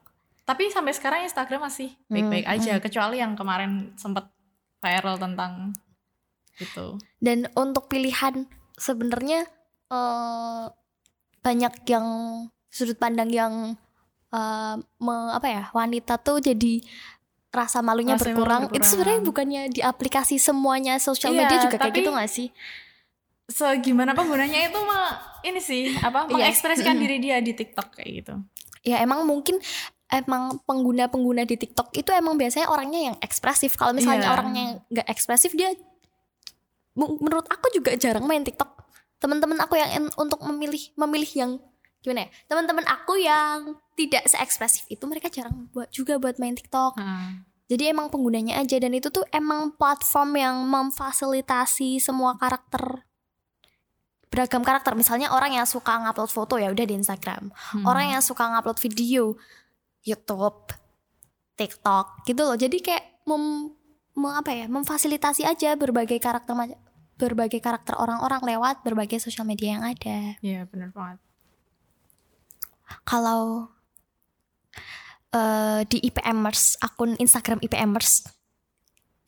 Tapi 0.45 0.69
sampai 0.69 0.93
sekarang 0.93 1.25
Instagram 1.25 1.61
masih 1.63 1.89
baik-baik 2.05 2.45
Hmm, 2.45 2.53
aja, 2.53 2.73
kecuali 2.77 3.17
yang 3.17 3.33
kemarin 3.33 3.71
sempat 3.95 4.29
viral 4.77 5.17
tentang 5.17 5.73
itu. 6.55 7.01
Dan 7.17 7.49
untuk 7.53 7.89
pilihan 7.89 8.45
sebenarnya 8.75 9.49
eh, 9.85 10.65
banyak 11.39 11.73
yang 11.85 12.07
sudut 12.67 12.95
pandang 12.95 13.29
yang 13.29 13.53
eh, 14.29 14.75
me- 14.97 15.31
apa 15.31 15.47
ya 15.47 15.63
wanita 15.71 16.17
tuh 16.17 16.37
jadi 16.37 16.81
rasa 17.55 17.79
malunya 17.79 18.19
Rasa 18.19 18.27
berkurang. 18.27 18.67
Itu 18.69 18.83
sebenarnya 18.83 19.21
bukannya 19.23 19.61
di 19.71 19.79
aplikasi 19.79 20.35
semuanya 20.35 20.99
sosial 20.99 21.31
Iya, 21.31 21.39
media 21.41 21.57
juga 21.63 21.77
kayak 21.79 21.95
gitu 21.95 22.09
gak 22.11 22.27
sih? 22.29 22.47
Segimana 23.45 24.11
penggunanya 24.11 24.67
itu 24.67 24.79
mah 24.83 25.21
ini 25.41 25.61
sih 25.61 25.93
apa 26.01 26.25
Iya. 26.25 26.49
mengekspresikan 26.49 26.97
Mm-mm. 26.97 27.03
diri 27.05 27.17
dia 27.21 27.37
di 27.39 27.53
TikTok 27.53 27.87
kayak 27.93 28.11
gitu. 28.21 28.33
Ya 28.81 28.99
emang 28.99 29.23
mungkin 29.23 29.61
emang 30.09 30.61
pengguna-pengguna 30.65 31.45
di 31.45 31.55
TikTok 31.55 31.93
itu 31.93 32.09
emang 32.09 32.37
biasanya 32.37 32.69
orangnya 32.69 33.13
yang 33.13 33.15
ekspresif. 33.21 33.77
Kalau 33.77 33.93
misalnya 33.93 34.29
Iya. 34.29 34.33
orangnya 34.33 34.65
nggak 34.89 35.07
ekspresif 35.09 35.53
dia 35.53 35.73
menurut 36.95 37.45
aku 37.51 37.69
juga 37.75 37.93
jarang 37.99 38.25
main 38.25 38.41
TikTok. 38.41 38.71
Teman-teman 39.19 39.57
aku 39.61 39.77
yang 39.77 40.09
untuk 40.17 40.41
memilih 40.41 40.81
memilih 40.97 41.31
yang 41.35 41.51
gimana 42.05 42.29
ya? 42.29 42.29
Teman-teman 42.45 42.85
aku 42.85 43.17
yang 43.17 43.73
tidak 43.97 44.29
seekspresif 44.29 44.85
itu 44.93 45.01
mereka 45.09 45.33
jarang 45.33 45.65
buat 45.73 45.89
juga 45.89 46.21
buat 46.21 46.37
main 46.37 46.53
TikTok. 46.53 47.01
Jadi 47.65 47.89
emang 47.89 48.13
penggunanya 48.13 48.61
aja 48.61 48.77
dan 48.77 48.93
itu 48.93 49.09
tuh 49.09 49.25
emang 49.33 49.73
platform 49.73 50.37
yang 50.37 50.55
memfasilitasi 50.69 51.97
semua 51.97 52.37
karakter 52.37 53.01
beragam 54.29 54.61
karakter. 54.61 54.93
Misalnya 54.93 55.31
orang 55.31 55.55
yang 55.55 55.65
suka 55.65 55.95
ngupload 55.95 56.29
foto 56.29 56.59
ya 56.59 56.69
udah 56.69 56.85
di 56.85 56.93
Instagram. 56.99 57.49
Hmm. 57.49 57.87
Orang 57.87 58.11
yang 58.11 58.21
suka 58.21 58.45
ngupload 58.51 58.77
video 58.83 59.33
YouTube, 60.05 60.75
TikTok 61.57 62.27
gitu 62.27 62.41
loh. 62.43 62.59
Jadi 62.59 62.83
kayak 62.83 63.25
mem, 63.25 63.73
mem- 64.13 64.35
apa 64.35 64.51
ya? 64.53 64.65
Memfasilitasi 64.67 65.47
aja 65.47 65.73
berbagai 65.79 66.19
karakter 66.19 66.53
berbagai 67.15 67.63
karakter 67.63 67.95
orang-orang 67.95 68.43
lewat 68.43 68.83
berbagai 68.83 69.23
sosial 69.23 69.47
media 69.47 69.79
yang 69.79 69.83
ada. 69.87 70.35
Iya 70.43 70.67
benar 70.67 70.91
banget. 70.91 71.23
Kalau 73.03 73.67
eh, 75.31 75.81
di 75.85 75.99
IPMers, 76.01 76.79
akun 76.79 77.19
Instagram 77.19 77.59
IPMers, 77.59 78.23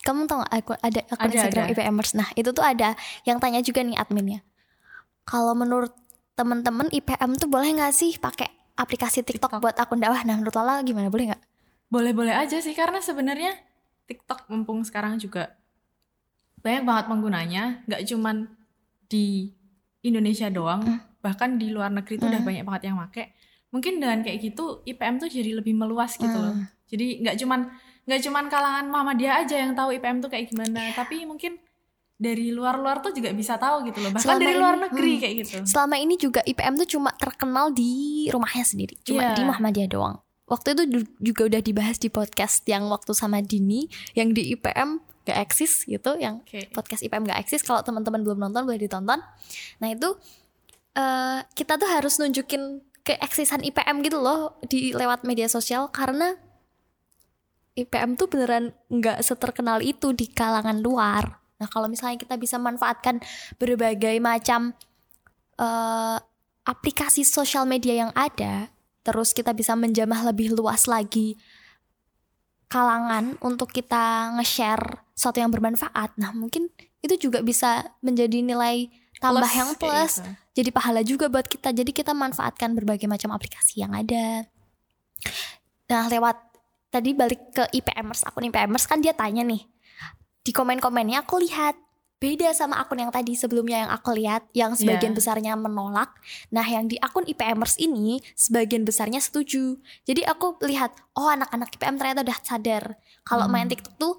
kamu 0.01 0.24
tau 0.24 0.39
gak 0.39 0.53
akun, 0.53 0.77
ada 0.79 1.00
akun 1.03 1.19
Ada, 1.27 1.33
Instagram 1.36 1.65
ada. 1.67 1.74
IPMers? 1.75 2.12
Nah 2.15 2.27
itu 2.33 2.50
tuh 2.51 2.63
ada 2.63 2.95
yang 3.24 3.38
tanya 3.38 3.59
juga 3.59 3.83
nih 3.83 4.00
adminnya. 4.00 4.39
Kalau 5.27 5.51
menurut 5.51 5.91
temen-temen 6.33 6.88
IPM 6.93 7.36
tuh 7.36 7.50
boleh 7.50 7.75
nggak 7.75 7.91
sih 7.91 8.15
pakai 8.15 8.47
aplikasi 8.77 9.19
TikTok, 9.19 9.51
TikTok. 9.51 9.59
buat 9.59 9.75
akun 9.75 10.00
dakwah? 10.00 10.24
Nah 10.24 10.39
menurut 10.39 10.55
Lala 10.55 10.79
gimana? 10.79 11.12
Boleh 11.12 11.33
nggak? 11.33 11.43
Boleh-boleh 11.89 12.31
aja 12.31 12.62
sih 12.62 12.71
karena 12.71 13.01
sebenarnya 13.01 13.51
TikTok 14.07 14.47
mumpung 14.47 14.83
sekarang 14.83 15.19
juga 15.19 15.51
banyak 16.57 16.83
banget 16.83 17.05
penggunanya, 17.07 17.63
nggak 17.83 18.01
cuman 18.07 18.47
di 19.07 19.51
Indonesia 20.01 20.47
doang, 20.47 20.83
Hmm. 20.83 21.00
bahkan 21.19 21.55
di 21.55 21.67
luar 21.67 21.91
negeri 21.91 22.15
tuh 22.15 22.27
udah 22.27 22.39
Hmm. 22.39 22.47
banyak 22.47 22.63
banget 22.63 22.81
yang 22.88 22.95
make. 22.95 23.36
Mungkin 23.71 24.00
dengan 24.00 24.24
kayak 24.24 24.39
gitu 24.39 24.81
IPM 24.88 25.19
tuh 25.19 25.27
jadi 25.27 25.51
lebih 25.59 25.75
meluas 25.75 26.15
gitu 26.15 26.33
loh. 26.33 26.55
Hmm. 26.55 26.67
Jadi 26.88 27.19
nggak 27.24 27.36
cuman 27.43 27.59
nggak 28.07 28.21
cuman 28.24 28.45
kalangan 28.47 28.86
mama 28.88 29.12
dia 29.19 29.36
aja 29.43 29.59
yang 29.59 29.75
tahu 29.75 29.91
IPM 30.00 30.24
tuh 30.24 30.31
kayak 30.31 30.47
gimana, 30.47 30.95
tapi 30.95 31.27
mungkin 31.27 31.59
dari 32.17 32.50
luar-luar 32.50 33.03
tuh 33.05 33.13
juga 33.13 33.29
bisa 33.29 33.59
tahu 33.62 33.86
gitu 33.91 34.01
loh. 34.01 34.09
Bahkan 34.09 34.25
Selama 34.25 34.41
dari 34.41 34.55
luar 34.57 34.75
ini, 34.75 34.83
negeri 34.89 35.12
hmm. 35.13 35.21
kayak 35.21 35.33
gitu. 35.43 35.55
Selama 35.69 35.95
ini 36.01 36.15
juga 36.17 36.41
IPM 36.41 36.74
tuh 36.81 36.88
cuma 36.97 37.13
terkenal 37.13 37.69
di 37.69 38.25
rumahnya 38.33 38.65
sendiri, 38.65 38.95
cuma 39.05 39.21
Iya. 39.21 39.36
di 39.38 39.43
Muhammadiyah 39.45 39.89
doang. 39.91 40.17
Waktu 40.47 40.67
itu 40.74 40.83
ju- 40.88 41.12
juga 41.19 41.41
udah 41.51 41.62
dibahas 41.62 42.00
di 42.00 42.09
podcast 42.09 42.63
yang 42.65 42.88
waktu 42.88 43.12
sama 43.12 43.43
Dini, 43.43 43.86
yang 44.15 44.31
di 44.31 44.55
IPM 44.55 45.03
gak 45.27 45.38
eksis 45.43 45.83
gitu, 45.83 46.15
yang 46.17 46.39
Oke. 46.39 46.71
podcast 46.71 47.03
IPM 47.03 47.27
gak 47.27 47.43
eksis. 47.43 47.62
Kalau 47.62 47.83
teman-teman 47.83 48.24
belum 48.24 48.39
nonton 48.39 48.63
boleh 48.63 48.79
ditonton. 48.79 49.19
Nah 49.83 49.89
itu 49.91 50.15
eh, 50.97 51.39
kita 51.53 51.77
tuh 51.77 51.86
harus 51.86 52.17
nunjukin 52.17 52.81
keeksisan 53.07 53.63
IPM 53.63 54.03
gitu 54.03 54.19
loh 54.19 54.59
di 54.67 54.91
lewat 54.91 55.23
media 55.23 55.47
sosial 55.47 55.87
karena 55.87 56.35
IPM 57.79 58.19
tuh 58.19 58.27
beneran 58.27 58.75
nggak 58.91 59.23
seterkenal 59.23 59.79
itu 59.79 60.11
di 60.11 60.27
kalangan 60.27 60.83
luar. 60.83 61.39
Nah 61.61 61.67
kalau 61.71 61.87
misalnya 61.87 62.19
kita 62.19 62.35
bisa 62.35 62.59
manfaatkan 62.59 63.23
berbagai 63.55 64.17
macam 64.19 64.75
eh, 65.55 66.17
aplikasi 66.67 67.23
sosial 67.23 67.63
media 67.63 68.03
yang 68.03 68.11
ada, 68.11 68.67
terus 69.05 69.31
kita 69.31 69.55
bisa 69.55 69.77
menjamah 69.77 70.27
lebih 70.27 70.51
luas 70.51 70.89
lagi 70.89 71.39
kalangan 72.67 73.39
untuk 73.39 73.71
kita 73.71 74.35
nge-share 74.35 75.07
sesuatu 75.15 75.39
yang 75.39 75.53
bermanfaat. 75.55 76.19
Nah 76.19 76.35
mungkin 76.35 76.67
itu 76.99 77.29
juga 77.29 77.39
bisa 77.39 77.87
menjadi 78.03 78.43
nilai 78.43 78.91
tambah 79.17 79.41
Plus 79.41 79.57
yang 79.57 79.71
plus 79.74 80.13
gitu. 80.21 80.29
jadi 80.57 80.69
pahala 80.69 81.01
juga 81.01 81.25
buat 81.27 81.45
kita. 81.45 81.74
Jadi 81.74 81.91
kita 81.91 82.13
manfaatkan 82.13 82.74
berbagai 82.74 83.05
macam 83.05 83.33
aplikasi 83.33 83.81
yang 83.81 83.93
ada. 83.93 84.45
Nah, 85.88 86.05
lewat 86.07 86.38
tadi 86.89 87.15
balik 87.15 87.41
ke 87.51 87.63
IPMers, 87.74 88.27
akun 88.27 88.47
IPMers 88.47 88.86
kan 88.86 89.00
dia 89.00 89.15
tanya 89.15 89.41
nih. 89.41 89.63
Di 90.43 90.51
komen-komennya 90.51 91.24
aku 91.24 91.39
lihat 91.41 91.75
beda 92.17 92.50
sama 92.50 92.81
akun 92.81 92.97
yang 92.97 93.13
tadi 93.13 93.38
sebelumnya 93.38 93.86
yang 93.86 93.91
aku 93.93 94.09
lihat 94.17 94.50
yang 94.51 94.74
sebagian 94.74 95.13
Iya. 95.13 95.17
besarnya 95.21 95.53
menolak. 95.53 96.17
Nah, 96.50 96.65
yang 96.65 96.89
di 96.89 96.97
akun 96.97 97.24
IPMers 97.24 97.77
ini 97.77 98.17
sebagian 98.33 98.81
besarnya 98.83 99.21
setuju. 99.21 99.77
Jadi 100.03 100.25
aku 100.25 100.57
lihat, 100.65 100.97
oh 101.13 101.29
anak-anak 101.29 101.69
IPM 101.74 101.95
ternyata 101.97 102.25
udah 102.25 102.38
sadar 102.41 102.83
kalau 103.21 103.45
Hmm. 103.45 103.53
main 103.53 103.69
TikTok 103.69 103.95
tuh 103.97 104.13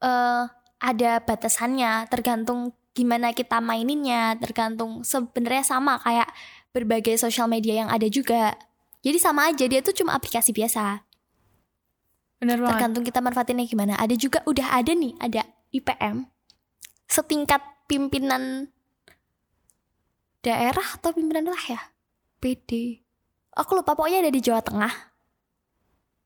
eh 0.00 0.44
ada 0.78 1.12
batasannya, 1.24 2.12
tergantung 2.12 2.76
gimana 2.94 3.34
kita 3.34 3.58
maininnya, 3.58 4.38
tergantung 4.38 5.02
sebenarnya 5.02 5.66
sama 5.66 5.98
kayak 5.98 6.30
berbagai 6.70 7.18
sosial 7.18 7.50
media 7.50 7.84
yang 7.84 7.90
ada 7.90 8.06
juga. 8.06 8.54
Jadi 9.02 9.18
sama 9.20 9.50
aja 9.50 9.66
dia 9.66 9.82
tuh 9.82 9.92
cuma 9.92 10.14
aplikasi 10.14 10.54
biasa. 10.54 11.02
Bener 12.38 12.62
banget. 12.62 12.78
Tergantung 12.78 13.04
kita 13.04 13.18
manfaatinnya 13.20 13.66
gimana. 13.66 13.94
Ada 13.98 14.14
juga 14.14 14.40
udah 14.46 14.78
ada 14.78 14.94
nih, 14.94 15.12
ada 15.18 15.42
IPM 15.74 16.30
setingkat 17.10 17.60
pimpinan 17.84 18.72
daerah 20.40 20.84
atau 20.96 21.12
pimpinan 21.12 21.50
lah 21.50 21.64
ya? 21.68 21.80
PD. 22.38 23.00
Aku 23.54 23.78
lupa 23.78 23.94
pokoknya 23.94 24.24
ada 24.24 24.32
di 24.34 24.42
Jawa 24.42 24.60
Tengah. 24.60 24.92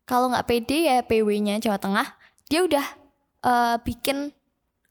Kalau 0.09 0.33
nggak 0.33 0.49
PD 0.49 0.89
ya 0.89 1.05
PW-nya 1.05 1.61
Jawa 1.61 1.77
Tengah. 1.77 2.09
Dia 2.49 2.65
udah 2.65 2.87
eh, 3.45 3.77
bikin 3.85 4.33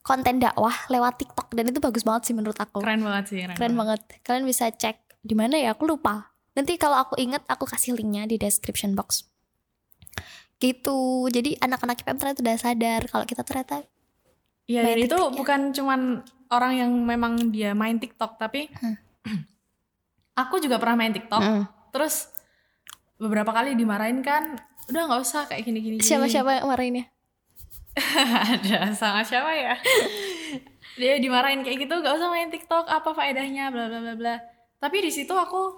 konten 0.07 0.39
dakwah 0.39 0.87
lewat 0.87 1.19
TikTok 1.19 1.51
dan 1.51 1.67
itu 1.67 1.83
bagus 1.83 2.07
banget 2.07 2.31
sih 2.31 2.33
menurut 2.33 2.55
aku. 2.55 2.79
Keren 2.79 3.03
banget 3.03 3.23
sih. 3.27 3.39
Keren, 3.43 3.57
Keren 3.59 3.75
banget. 3.75 3.99
Kalian 4.23 4.47
bisa 4.47 4.71
cek 4.71 4.95
di 5.19 5.35
mana 5.35 5.59
ya? 5.59 5.75
Aku 5.75 5.83
lupa. 5.83 6.31
Nanti 6.55 6.79
kalau 6.79 6.95
aku 6.97 7.19
inget 7.19 7.43
aku 7.45 7.67
kasih 7.67 7.91
linknya 7.93 8.23
di 8.23 8.39
description 8.39 8.95
box. 8.95 9.27
Gitu. 10.57 10.97
Jadi 11.29 11.59
anak-anak 11.59 12.01
IPM 12.01 12.17
ternyata 12.17 12.39
udah 12.39 12.57
sadar 12.57 13.01
kalau 13.05 13.25
kita 13.27 13.43
ternyata 13.43 13.83
Iya, 14.67 14.83
dan 14.83 14.99
itu 14.99 15.15
ya. 15.15 15.31
bukan 15.31 15.71
cuman 15.71 16.01
orang 16.49 16.73
yang 16.75 16.91
memang 16.91 17.51
dia 17.51 17.71
main 17.71 17.95
TikTok, 17.95 18.35
tapi 18.35 18.67
Hmm. 18.75 18.99
aku 20.35 20.59
juga 20.59 20.75
pernah 20.75 20.99
main 20.99 21.11
TikTok. 21.11 21.39
Mm. 21.39 21.63
Terus 21.95 22.27
beberapa 23.15 23.49
kali 23.49 23.79
dimarahin 23.79 24.19
kan, 24.19 24.59
udah 24.87 25.01
nggak 25.07 25.21
usah 25.23 25.47
kayak 25.47 25.63
gini-gini. 25.63 26.03
siapa-siapa 26.03 26.59
yang 26.59 26.67
marahinnya? 26.67 27.05
Ada 28.53 28.93
sama 28.93 29.25
siapa 29.25 29.51
ya? 29.53 29.73
Dia 30.97 31.17
dimarahin 31.17 31.61
kayak 31.61 31.87
gitu, 31.87 31.93
nggak 31.97 32.13
usah 32.17 32.29
main 32.29 32.49
TikTok, 32.49 32.85
apa 32.89 33.09
faedahnya, 33.13 33.69
bla 33.73 33.89
bla 33.89 33.99
bla 34.01 34.13
bla. 34.13 34.35
Tapi 34.77 34.97
di 35.01 35.11
situ 35.13 35.33
aku 35.33 35.73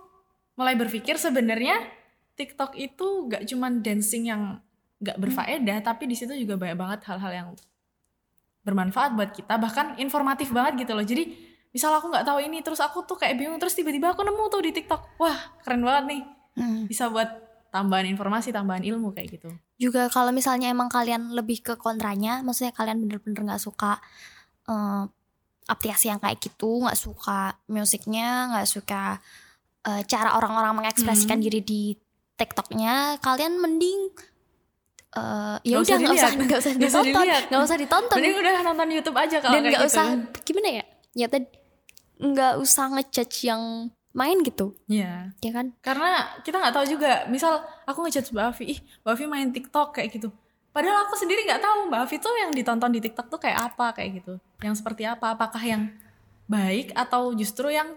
mulai 0.60 0.76
berpikir 0.76 1.16
sebenarnya 1.16 1.80
TikTok 2.36 2.76
itu 2.76 3.28
nggak 3.28 3.48
cuman 3.48 3.80
dancing 3.84 4.28
yang 4.28 4.60
nggak 5.00 5.18
berfaedah, 5.20 5.80
tapi 5.84 6.08
di 6.08 6.16
situ 6.16 6.36
juga 6.36 6.60
banyak 6.60 6.78
banget 6.78 7.00
hal-hal 7.08 7.32
yang 7.32 7.50
bermanfaat 8.68 9.16
buat 9.16 9.32
kita, 9.32 9.56
bahkan 9.56 9.96
informatif 10.00 10.52
banget 10.52 10.84
gitu 10.84 10.92
loh. 10.96 11.04
Jadi 11.08 11.24
misal 11.72 11.94
aku 11.96 12.12
nggak 12.12 12.26
tahu 12.26 12.40
ini 12.44 12.60
terus 12.66 12.82
aku 12.82 13.06
tuh 13.06 13.16
kayak 13.16 13.38
bingung 13.38 13.62
terus 13.62 13.78
tiba-tiba 13.78 14.12
aku 14.12 14.26
nemu 14.26 14.44
tuh 14.50 14.58
di 14.66 14.74
TikTok 14.74 15.22
wah 15.22 15.38
keren 15.62 15.86
banget 15.86 16.06
nih 16.10 16.22
Hmm. 16.60 16.92
bisa 16.92 17.08
buat 17.08 17.49
tambahan 17.70 18.06
informasi 18.06 18.50
tambahan 18.50 18.82
ilmu 18.82 19.14
kayak 19.14 19.40
gitu? 19.40 19.50
Juga 19.76 20.10
kalau 20.10 20.30
misalnya 20.30 20.68
emang 20.68 20.90
kalian 20.90 21.32
lebih 21.32 21.62
ke 21.62 21.74
kontranya 21.76 22.42
maksudnya 22.42 22.74
kalian 22.74 23.00
bener-bener 23.00 23.46
nggak 23.46 23.62
suka 23.62 23.98
eh, 24.66 25.04
aplikasi 25.66 26.10
yang 26.10 26.18
kayak 26.18 26.42
gitu 26.42 26.82
nggak 26.82 26.98
suka 26.98 27.54
musiknya 27.68 28.50
nggak 28.50 28.68
suka 28.68 29.22
eh, 29.86 30.02
cara 30.04 30.34
orang-orang 30.34 30.74
mengekspresikan 30.78 31.38
Hmm. 31.38 31.46
diri 31.46 31.62
di 31.62 31.82
TikToknya 32.36 33.20
kalian 33.20 33.58
mending 33.58 34.10
eh, 35.10 35.58
ya 35.64 35.76
udah 35.78 35.96
nggak 35.96 36.16
usah 36.16 36.32
nggak 36.36 36.60
usah 36.60 36.72
usah 36.90 37.02
ditonton 37.04 37.26
nggak 37.50 37.62
usah 37.64 37.78
ditonton. 37.78 38.18
Mending 38.18 38.36
udah 38.38 38.54
nonton 38.64 38.88
YouTube 38.90 39.18
aja 39.18 39.38
kalau 39.40 39.54
dan 39.54 39.62
nggak 39.64 39.82
gitu. 39.82 39.92
usah 39.94 40.06
gimana 40.44 40.70
ya? 40.82 40.86
Ya 41.16 41.28
tadi 41.28 41.48
nggak 42.20 42.54
usah 42.60 42.86
ngejudge 42.94 43.48
yang 43.48 43.64
main 44.20 44.38
gitu. 44.44 44.76
Iya. 44.92 45.32
ya 45.40 45.52
kan? 45.56 45.72
Karena 45.80 46.36
kita 46.44 46.60
nggak 46.60 46.76
tahu 46.76 46.86
juga. 46.92 47.24
Misal 47.32 47.64
aku 47.88 48.04
ngejudge 48.04 48.36
Mbak 48.36 48.46
Afi 48.52 48.66
ih 48.76 48.80
Mbak 49.08 49.12
Afi 49.16 49.26
main 49.32 49.48
TikTok 49.56 49.96
kayak 49.96 50.10
gitu. 50.12 50.30
Padahal 50.76 51.08
aku 51.08 51.16
sendiri 51.16 51.48
nggak 51.48 51.64
tahu 51.64 51.88
Mbak 51.88 52.02
Afi 52.04 52.16
tuh 52.20 52.36
yang 52.36 52.52
ditonton 52.52 52.92
di 52.92 53.00
TikTok 53.00 53.32
tuh 53.32 53.40
kayak 53.40 53.72
apa 53.72 53.96
kayak 53.96 54.20
gitu. 54.20 54.34
Yang 54.60 54.84
seperti 54.84 55.08
apa? 55.08 55.40
Apakah 55.40 55.64
yang 55.64 55.96
baik 56.52 56.92
atau 56.92 57.32
justru 57.32 57.72
yang 57.72 57.96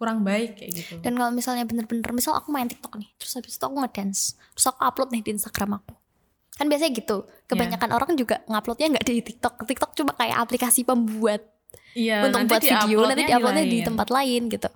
kurang 0.00 0.24
baik 0.24 0.56
kayak 0.56 0.72
gitu. 0.72 0.94
Dan 1.04 1.14
kalau 1.20 1.30
misalnya 1.30 1.68
bener-bener 1.68 2.10
misal 2.16 2.34
aku 2.34 2.48
main 2.50 2.66
TikTok 2.66 2.98
nih 2.98 3.12
terus 3.20 3.38
habis 3.38 3.54
itu 3.54 3.62
aku 3.62 3.76
ngedance 3.86 4.34
terus 4.56 4.66
aku 4.66 4.80
upload 4.82 5.12
nih 5.12 5.22
di 5.22 5.30
Instagram 5.36 5.78
aku. 5.78 5.94
Kan 6.56 6.66
biasanya 6.66 6.90
gitu. 6.96 7.28
Kebanyakan 7.46 7.90
orang 7.92 8.12
juga 8.16 8.40
nguploadnya 8.48 8.98
nggak 8.98 9.04
di 9.04 9.22
TikTok. 9.22 9.54
TikTok 9.68 9.90
cuma 9.94 10.16
kayak 10.16 10.42
aplikasi 10.42 10.82
pembuat 10.82 11.44
iya, 11.94 12.24
untuk 12.24 12.50
buat 12.50 12.62
video 12.62 12.98
nanti 13.06 13.24
diuploadnya 13.28 13.66
di 13.66 13.78
lain. 13.78 13.86
tempat 13.86 14.08
lain 14.10 14.42
gitu 14.50 14.70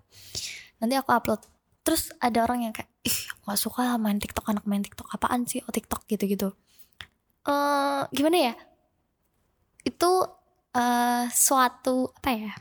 nanti 0.77 0.95
aku 0.95 1.11
upload. 1.11 1.41
Terus 1.81 2.11
ada 2.19 2.43
orang 2.43 2.67
yang 2.67 2.73
kayak 2.75 2.91
ih 3.03 3.19
nggak 3.43 3.57
suka 3.57 3.85
lah 3.85 3.97
main 3.97 4.19
TikTok 4.19 4.43
anak 4.47 4.65
main 4.65 4.83
TikTok. 4.83 5.07
Apaan 5.09 5.47
sih? 5.47 5.63
Oh 5.63 5.71
TikTok 5.71 6.03
gitu-gitu. 6.07 6.51
Eh 7.45 8.03
gimana 8.11 8.51
ya? 8.51 8.55
Itu 9.83 10.11
eh 10.73 11.25
suatu 11.31 12.11
apa 12.13 12.31
ya? 12.33 12.53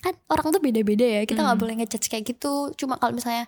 Kan 0.00 0.16
orang 0.26 0.48
tuh 0.50 0.60
beda-beda 0.60 1.04
ya. 1.04 1.22
Kita 1.24 1.40
nggak 1.40 1.56
Hmm. 1.56 1.62
boleh 1.62 1.74
ngejudge 1.78 2.08
kayak 2.08 2.24
gitu. 2.26 2.72
Cuma 2.74 2.96
kalau 2.96 3.12
misalnya 3.12 3.44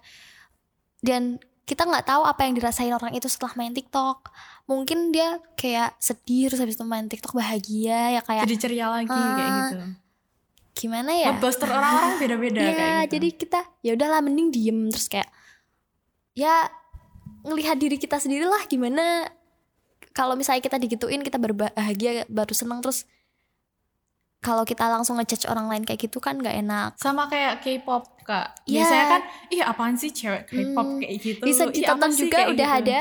dan 1.00 1.40
kita 1.62 1.88
nggak 1.88 2.04
tahu 2.04 2.22
apa 2.22 2.44
yang 2.44 2.52
dirasain 2.52 2.92
orang 2.92 3.16
itu 3.16 3.24
setelah 3.26 3.56
main 3.56 3.72
TikTok. 3.72 4.28
Mungkin 4.68 5.10
dia 5.10 5.40
kayak 5.56 5.96
sedih 5.96 6.52
terus 6.52 6.60
habis 6.60 6.76
itu 6.76 6.84
main 6.84 7.08
TikTok 7.08 7.32
bahagia 7.32 8.14
ya 8.14 8.20
kayak 8.20 8.44
jadi 8.44 8.56
ceria 8.60 8.86
lagi 8.92 9.08
kayak 9.08 9.48
Ah, 9.48 9.56
gitu 9.64 9.76
gimana 10.72 11.12
ya? 11.12 11.30
Ngebooster 11.30 11.68
orang-orang 11.68 12.12
beda-beda 12.16 12.58
Iya, 12.58 12.72
kayak 12.72 12.96
gitu. 12.98 13.12
jadi 13.12 13.28
kita 13.34 13.60
ya 13.80 13.90
udahlah 13.92 14.20
mending 14.20 14.48
diem. 14.48 14.78
Terus 14.88 15.06
kayak 15.06 15.28
ya 16.32 16.68
ngelihat 17.42 17.76
diri 17.76 17.96
kita 17.96 18.16
sendiri 18.16 18.44
lah 18.44 18.64
gimana. 18.64 19.28
Kalau 20.12 20.32
misalnya 20.32 20.60
kita 20.60 20.76
digituin 20.76 21.20
kita 21.20 21.36
berbahagia 21.36 22.24
baru 22.26 22.52
seneng. 22.52 22.80
Terus 22.80 23.04
kalau 24.38 24.64
kita 24.64 24.90
langsung 24.90 25.16
ngejudge 25.16 25.46
orang 25.46 25.70
lain 25.70 25.84
kayak 25.84 26.02
gitu 26.02 26.18
kan 26.18 26.34
nggak 26.34 26.56
enak. 26.58 26.90
Sama 26.96 27.28
kayak 27.28 27.62
K-pop 27.62 28.18
kak. 28.22 28.58
Iya. 28.64 28.82
biasanya 28.82 29.06
kan 29.08 29.22
ih 29.48 29.62
apaan 29.62 29.94
sih 29.94 30.10
cewek 30.10 30.46
K-pop 30.46 30.82
Hmm, 30.84 30.98
kayak 30.98 31.14
gitu? 31.18 31.42
Bisa 31.42 31.62
ditonton 31.66 32.10
juga 32.10 32.38
udah 32.48 32.70
gitu. 32.72 32.80
ada. 32.82 33.00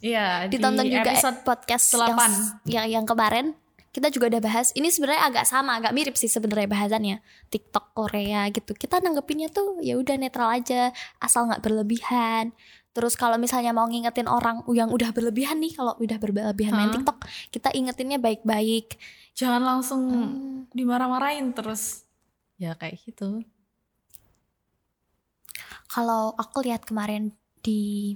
Iya 0.00 0.26
ditonton 0.48 0.84
di 0.84 0.92
juga 0.92 1.12
episode 1.12 1.38
podcast 1.44 1.84
yang, 1.92 2.16
8. 2.64 2.64
yang 2.66 2.86
yang 2.88 3.04
kemarin 3.04 3.52
kita 3.90 4.06
juga 4.06 4.30
udah 4.30 4.42
bahas 4.42 4.70
ini 4.78 4.86
sebenarnya 4.86 5.26
agak 5.26 5.44
sama 5.50 5.82
agak 5.82 5.90
mirip 5.90 6.14
sih 6.14 6.30
sebenarnya 6.30 6.70
bahasannya. 6.70 7.18
TikTok 7.50 7.90
Korea 7.90 8.46
gitu. 8.54 8.70
Kita 8.78 9.02
nanggepinnya 9.02 9.50
tuh 9.50 9.82
ya 9.82 9.98
udah 9.98 10.14
netral 10.14 10.46
aja 10.54 10.94
asal 11.18 11.50
nggak 11.50 11.58
berlebihan. 11.58 12.54
Terus 12.94 13.18
kalau 13.18 13.34
misalnya 13.38 13.74
mau 13.74 13.86
ngingetin 13.90 14.30
orang 14.30 14.62
yang 14.70 14.90
udah 14.94 15.10
berlebihan 15.10 15.58
nih 15.58 15.74
kalau 15.74 15.98
udah 15.98 16.18
berlebihan 16.22 16.74
main? 16.74 16.90
TikTok 16.94 17.18
kita 17.50 17.74
ingetinnya 17.74 18.22
baik-baik. 18.22 18.94
Jangan 19.34 19.62
langsung 19.62 20.02
Hmm, 20.06 20.70
dimarah-marahin 20.70 21.50
terus. 21.50 22.06
Ya 22.62 22.78
kayak 22.78 23.02
gitu. 23.02 23.42
Kalau 25.90 26.38
aku 26.38 26.62
lihat 26.62 26.86
kemarin 26.86 27.34
di 27.66 28.14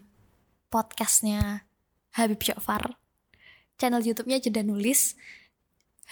podcastnya 0.70 1.66
Habib 2.14 2.38
Ja'far 2.38 2.94
channel 3.74 4.02
YouTube-nya 4.02 4.38
jeda 4.38 4.62
nulis 4.62 5.18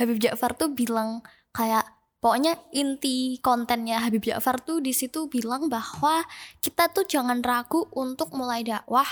Habib 0.01 0.19
Ja'far 0.23 0.57
tuh 0.57 0.73
bilang 0.73 1.21
kayak 1.53 1.85
pokoknya 2.23 2.57
inti 2.73 3.37
kontennya 3.43 4.01
Habib 4.01 4.25
Ja'far 4.25 4.63
tuh 4.63 4.79
di 4.81 4.95
situ 4.95 5.27
bilang 5.29 5.67
bahwa 5.67 6.25
kita 6.63 6.89
tuh 6.95 7.05
jangan 7.05 7.43
ragu 7.45 7.91
untuk 7.93 8.33
mulai 8.33 8.65
dakwah 8.65 9.09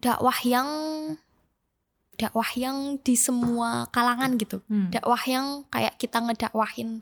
dakwah 0.00 0.36
yang 0.44 0.68
dakwah 2.20 2.50
yang 2.52 3.00
di 3.00 3.16
semua 3.16 3.88
kalangan 3.88 4.36
gitu. 4.36 4.60
Hmm. 4.68 4.92
dakwah 4.92 5.22
yang 5.24 5.64
kayak 5.72 5.96
kita 5.96 6.20
ngedakwahin 6.20 7.00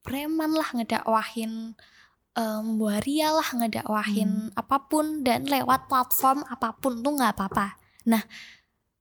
preman 0.00 0.56
lah 0.56 0.72
ngedakwahin 0.72 1.76
em, 2.32 2.66
waria 2.80 3.28
lah 3.34 3.48
ngedakwahin 3.52 4.54
apa 4.56 4.88
pun 4.88 5.20
dan 5.20 5.44
lewat 5.44 5.90
platform 5.90 6.48
apa 6.48 6.72
pun 6.80 7.04
tuh 7.04 7.12
nggak 7.12 7.36
apa-apa. 7.36 7.76
Nah 8.08 8.24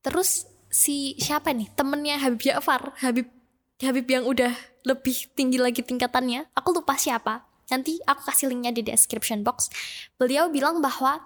terus 0.04 0.52
si 0.68 1.16
siapa 1.20 1.52
nih? 1.56 1.72
Temennya 1.74 2.20
Habib 2.20 2.42
Ja'far. 2.44 2.96
Habib 3.00 3.28
Habib 3.78 4.08
yang 4.10 4.26
udah 4.26 4.52
lebih 4.88 5.30
tinggi 5.38 5.62
lagi 5.62 5.86
tingkatannya. 5.86 6.50
Aku 6.58 6.74
lupa 6.74 6.98
siapa. 6.98 7.46
Nanti 7.70 8.00
aku 8.08 8.26
kasih 8.26 8.50
linknya 8.50 8.72
di 8.74 8.82
description 8.82 9.44
box. 9.44 9.70
Beliau 10.18 10.50
bilang 10.50 10.80
bahwa 10.80 11.20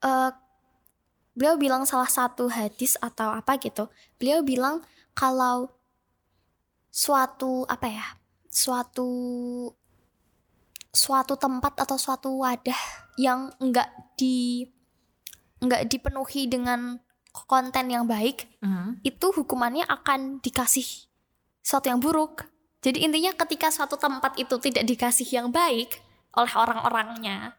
eh 0.00 0.30
beliau 1.34 1.56
bilang 1.56 1.88
salah 1.88 2.08
satu 2.10 2.52
hadis 2.52 3.00
atau 3.00 3.32
apa 3.32 3.56
gitu. 3.58 3.88
Beliau 4.20 4.44
bilang 4.44 4.84
kalau 5.16 5.72
suatu 6.90 7.64
apa 7.70 7.86
ya 7.86 8.06
suatu 8.50 9.06
suatu 10.90 11.38
tempat 11.38 11.78
atau 11.78 11.94
suatu 11.94 12.42
wadah 12.42 12.82
yang 13.14 13.54
enggak 13.62 13.88
di 14.18 14.66
enggak 15.62 15.86
dipenuhi 15.86 16.50
dengan 16.50 16.98
konten 17.30 17.86
yang 17.90 18.04
baik 18.06 18.50
Aha. 18.62 18.98
itu 19.06 19.26
hukumannya 19.30 19.86
akan 19.86 20.42
dikasih 20.42 21.06
sesuatu 21.62 21.86
yang 21.86 22.02
buruk 22.02 22.46
jadi 22.80 23.06
intinya 23.06 23.32
ketika 23.36 23.68
suatu 23.70 24.00
tempat 24.00 24.34
itu 24.40 24.56
tidak 24.58 24.84
dikasih 24.88 25.28
yang 25.28 25.48
baik 25.52 26.00
oleh 26.34 26.52
orang-orangnya 26.56 27.54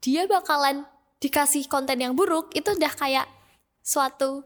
dia 0.00 0.24
bakalan 0.24 0.88
dikasih 1.20 1.68
konten 1.68 2.00
yang 2.00 2.16
buruk 2.16 2.54
itu 2.56 2.72
udah 2.72 2.92
kayak 2.96 3.28
suatu 3.84 4.44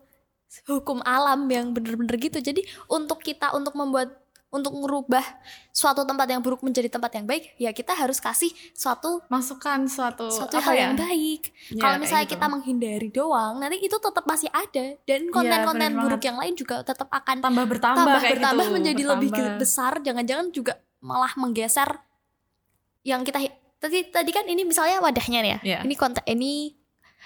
hukum 0.66 1.02
alam 1.02 1.46
yang 1.50 1.74
bener-bener 1.74 2.18
gitu 2.18 2.38
jadi 2.42 2.62
untuk 2.90 3.22
kita 3.22 3.54
untuk 3.54 3.74
membuat 3.78 4.23
untuk 4.54 4.70
merubah 4.72 5.26
suatu 5.68 6.02
tempat 6.02 6.24
yang 6.24 6.38
buruk 6.38 6.62
menjadi 6.62 6.86
tempat 6.88 7.10
yang 7.12 7.26
baik 7.26 7.52
ya 7.56 7.70
kita 7.70 7.90
harus 7.90 8.16
kasih 8.16 8.46
suatu 8.70 9.18
masukkan 9.26 9.82
suatu 9.84 10.30
suatu 10.30 10.54
apa 10.54 10.64
hal 10.64 10.72
ya 10.72 10.80
yang 10.84 10.94
baik 10.94 11.42
Ya, 11.66 11.80
kalau 11.80 11.96
misalnya 11.98 12.22
gitu. 12.22 12.34
kita 12.34 12.46
menghindari 12.46 13.08
doang 13.10 13.58
nanti 13.58 13.76
itu 13.78 13.92
tetap 13.92 14.22
masih 14.24 14.46
ada 14.48 14.94
dan 15.02 15.26
konten-konten 15.28 15.90
bener 15.90 15.98
buruk 15.98 16.12
banget. 16.16 16.28
yang 16.28 16.38
lain 16.38 16.54
juga 16.54 16.74
tetap 16.80 17.08
akan 17.08 17.36
tambah 17.40 17.64
bertambah 17.66 17.98
tambah 18.00 18.20
kayak 18.20 18.32
bertambah 18.32 18.64
gitu. 18.64 18.74
menjadi 18.74 19.02
lebih 19.04 19.28
Bertambah. 19.28 19.58
besar 19.58 19.92
jangan-jangan 19.98 20.46
juga 20.48 20.72
malah 21.00 21.34
menggeser 21.34 21.90
yang 23.02 23.20
kita 23.20 23.42
tadi 23.76 24.06
tadi 24.06 24.30
kan 24.30 24.44
ini 24.44 24.62
misalnya 24.62 24.96
wadahnya 24.98 25.40
nih 25.40 25.50
ya 25.50 25.58
Iya. 25.60 25.78
ini 25.82 25.94
konten 25.94 26.22
ini 26.24 26.72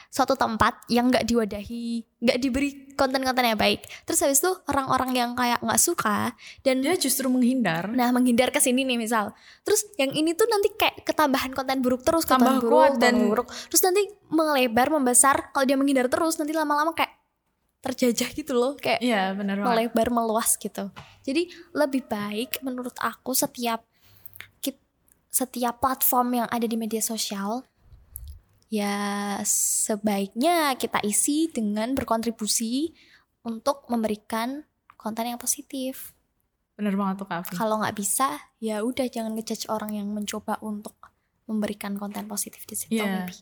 suatu 0.09 0.35
tempat 0.35 0.89
yang 0.89 1.07
nggak 1.07 1.23
diwadahi 1.23 1.87
nggak 2.19 2.39
diberi 2.39 2.88
konten-konten 2.99 3.47
yang 3.47 3.55
baik. 3.55 3.87
Terus 4.03 4.19
habis 4.27 4.43
itu 4.43 4.51
orang-orang 4.67 5.15
yang 5.15 5.31
kayak 5.39 5.63
nggak 5.63 5.79
suka 5.79 6.35
dan 6.67 6.83
dia 6.83 6.99
justru 6.99 7.31
menghindar. 7.31 7.87
Nah 7.95 8.11
menghindar 8.11 8.51
ke 8.51 8.59
sini 8.59 8.83
nih 8.83 8.99
misal. 8.99 9.31
Terus 9.63 9.87
yang 9.95 10.11
ini 10.11 10.35
tuh 10.35 10.51
nanti 10.51 10.75
kayak 10.75 11.07
ketambahan 11.07 11.55
konten 11.55 11.79
buruk 11.79 12.03
terus 12.03 12.27
konten 12.27 12.59
Tambah 12.59 12.67
buruk 12.67 12.75
kuat 12.75 12.91
konten 12.99 13.15
dan- 13.15 13.29
buruk. 13.31 13.49
Terus 13.71 13.83
nanti 13.87 14.03
melebar 14.35 14.91
membesar. 14.91 15.55
Kalau 15.55 15.63
dia 15.65 15.79
menghindar 15.79 16.11
terus 16.11 16.35
nanti 16.43 16.51
lama-lama 16.51 16.91
kayak 16.99 17.15
terjajah 17.79 18.35
gitu 18.35 18.59
loh. 18.59 18.75
Kayak 18.75 18.99
benar 19.39 19.63
banget. 19.63 19.71
melebar 19.71 20.09
meluas 20.11 20.59
gitu. 20.59 20.91
Jadi 21.23 21.55
lebih 21.71 22.03
baik 22.11 22.59
menurut 22.67 22.99
aku 22.99 23.31
setiap 23.33 23.87
setiap 25.29 25.77
platform 25.79 26.43
yang 26.43 26.49
ada 26.49 26.65
di 26.65 26.75
media 26.75 27.05
sosial 27.05 27.61
ya 28.69 29.41
sebaiknya 29.49 30.77
kita 30.77 31.01
isi 31.05 31.49
dengan 31.49 31.97
berkontribusi 31.97 32.93
untuk 33.45 33.89
memberikan 33.89 34.65
konten 35.01 35.25
yang 35.29 35.41
positif. 35.41 36.13
benar 36.79 36.95
banget 36.95 37.17
tuh 37.19 37.27
Kak. 37.27 37.59
Kalau 37.59 37.83
nggak 37.83 37.97
bisa 37.99 38.39
ya 38.63 38.87
udah 38.87 39.11
jangan 39.11 39.35
ngejudge 39.35 39.67
orang 39.67 39.99
yang 39.99 40.07
mencoba 40.15 40.63
untuk 40.63 40.95
memberikan 41.51 41.99
konten 41.99 42.31
positif 42.31 42.63
di 42.69 42.77
situ. 42.79 43.03
Iya. 43.03 43.27
maybe. 43.27 43.35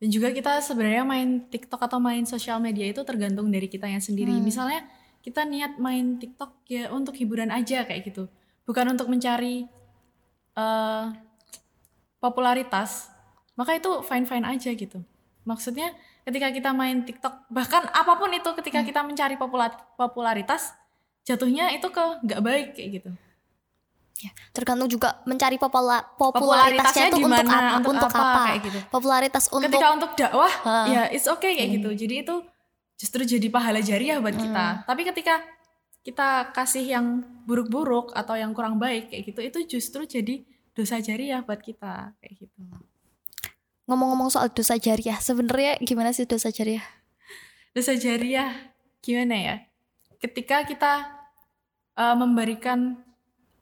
Dan 0.00 0.08
juga 0.08 0.28
kita 0.32 0.62
sebenarnya 0.64 1.04
main 1.04 1.50
TikTok 1.50 1.82
atau 1.82 1.98
main 1.98 2.24
sosial 2.24 2.56
media 2.62 2.88
itu 2.88 3.02
tergantung 3.02 3.50
dari 3.52 3.66
kita 3.66 3.90
yang 3.90 4.00
sendiri. 4.00 4.32
Hmm. 4.32 4.44
Misalnya 4.46 4.86
kita 5.20 5.44
niat 5.44 5.76
main 5.76 6.16
TikTok 6.16 6.64
ya 6.70 6.88
untuk 6.88 7.12
hiburan 7.18 7.52
aja 7.52 7.84
kayak 7.84 8.06
gitu. 8.08 8.28
bukan 8.70 8.86
untuk 8.86 9.10
mencari 9.10 9.66
eh, 10.54 11.06
popularitas, 12.22 13.09
maka 13.60 13.76
itu 13.76 14.00
fine-fine 14.08 14.48
aja 14.48 14.72
gitu. 14.72 15.04
Maksudnya 15.44 15.92
ketika 16.24 16.48
kita 16.48 16.72
main 16.72 17.04
TikTok, 17.04 17.52
bahkan 17.52 17.84
apa 17.92 18.16
pun 18.16 18.32
itu 18.32 18.48
ketika 18.56 18.80
kita 18.80 19.04
mencari 19.04 19.36
popula- 19.36 19.84
popularitas, 20.00 20.72
jatuhnya 21.28 21.68
itu 21.76 21.92
ke 21.92 22.04
nggak 22.24 22.40
baik 22.40 22.66
kayak 22.72 22.90
gitu. 23.04 23.10
Tergantung 24.52 24.88
juga 24.88 25.20
mencari 25.24 25.56
popula- 25.56 26.04
popularitasnya 26.16 27.08
itu 27.08 27.20
di 27.20 27.24
untuk 27.24 27.44
apa? 27.48 27.76
Untuk, 27.80 27.96
apa? 28.00 28.40
kayak 28.48 28.60
gitu. 28.64 28.78
Popularitas 28.92 29.44
untuk 29.52 29.68
Ketika 29.68 29.88
untuk 29.92 30.10
dakwah, 30.16 30.52
ya 30.88 31.02
it's 31.12 31.28
okay 31.28 31.52
kayak 31.56 31.80
gitu. 31.80 31.88
Jadi 32.04 32.14
itu 32.24 32.34
justru 33.00 33.24
jadi 33.24 33.48
pahala 33.48 33.80
jariah 33.80 34.20
buat 34.20 34.36
kita. 34.36 34.84
Tapi 34.84 35.02
ketika 35.08 35.40
kita 36.00 36.52
kasih 36.56 36.84
yang 36.84 37.06
buruk-buruk 37.44 38.12
atau 38.16 38.36
yang 38.36 38.52
kurang 38.52 38.76
baik 38.76 39.08
kayak 39.12 39.24
gitu, 39.32 39.40
itu 39.40 39.58
justru 39.76 40.04
jadi 40.04 40.44
dosa 40.76 41.00
jariah 41.00 41.40
buat 41.40 41.60
kita 41.60 42.12
kayak 42.20 42.34
gitu. 42.44 42.60
Ngomong-ngomong 43.90 44.30
soal 44.30 44.54
dosa 44.54 44.78
jariah. 44.78 45.18
Sebenarnya 45.18 45.82
gimana 45.82 46.14
sih 46.14 46.22
dosa 46.22 46.54
jariah? 46.54 46.86
Dosa 47.74 47.98
jariah 47.98 48.54
gimana 49.02 49.34
ya? 49.34 49.56
Ketika 50.22 50.62
kita 50.62 51.10
eh, 51.98 52.16
memberikan 52.16 53.02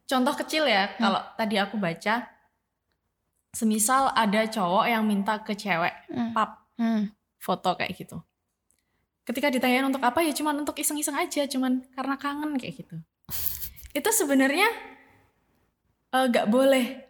contoh 0.04 0.34
kecil 0.36 0.68
ya, 0.68 0.92
kalau 1.00 1.18
tadi 1.40 1.56
aku 1.56 1.80
baca, 1.80 2.28
semisal 3.56 4.12
ada 4.12 4.44
cowok 4.44 4.84
yang 4.84 5.02
minta 5.08 5.40
ke 5.40 5.56
cewek 5.56 6.12
Hmm. 6.12 6.36
pap 6.36 6.68
Hmm. 6.76 7.10
foto 7.40 7.74
kayak 7.74 7.96
gitu. 7.96 8.20
Ketika 9.24 9.48
ditanyain 9.48 9.84
untuk 9.84 10.04
apa 10.04 10.20
ya 10.22 10.32
cuman 10.36 10.62
untuk 10.62 10.76
iseng-iseng 10.76 11.16
aja, 11.16 11.48
cuman 11.48 11.84
karena 11.96 12.14
kangen 12.20 12.54
kayak 12.60 12.84
gitu. 12.84 12.96
Itu 13.96 14.10
sebenarnya 14.12 14.68
eh, 16.12 16.24
nggak 16.28 16.46
boleh 16.52 17.08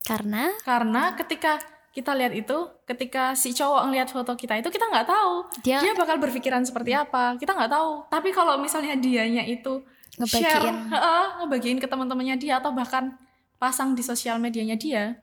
Karena 0.00 0.48
karena 0.64 1.12
ketika 1.14 1.60
kita 1.90 2.14
lihat 2.14 2.30
itu, 2.30 2.58
ketika 2.86 3.34
si 3.34 3.50
cowok 3.50 3.90
ngeliat 3.90 4.08
foto 4.14 4.38
kita 4.38 4.54
itu 4.62 4.70
kita 4.70 4.86
nggak 4.86 5.06
tahu 5.10 5.34
dia, 5.66 5.82
dia 5.82 5.90
bakal 5.98 6.22
berpikiran 6.22 6.62
seperti 6.62 6.94
apa, 6.94 7.34
kita 7.34 7.50
nggak 7.50 7.72
tahu. 7.72 8.06
Tapi 8.06 8.30
kalau 8.30 8.54
misalnya 8.62 8.94
dianya 8.94 9.42
itu 9.42 9.82
share, 10.22 10.62
ngebagiin 10.62 10.76
heeh, 10.86 11.26
ngebagiin 11.42 11.78
ke 11.82 11.86
teman-temannya 11.90 12.36
dia 12.38 12.62
atau 12.62 12.70
bahkan 12.70 13.18
pasang 13.58 13.98
di 13.98 14.06
sosial 14.06 14.38
medianya 14.38 14.78
dia, 14.78 15.18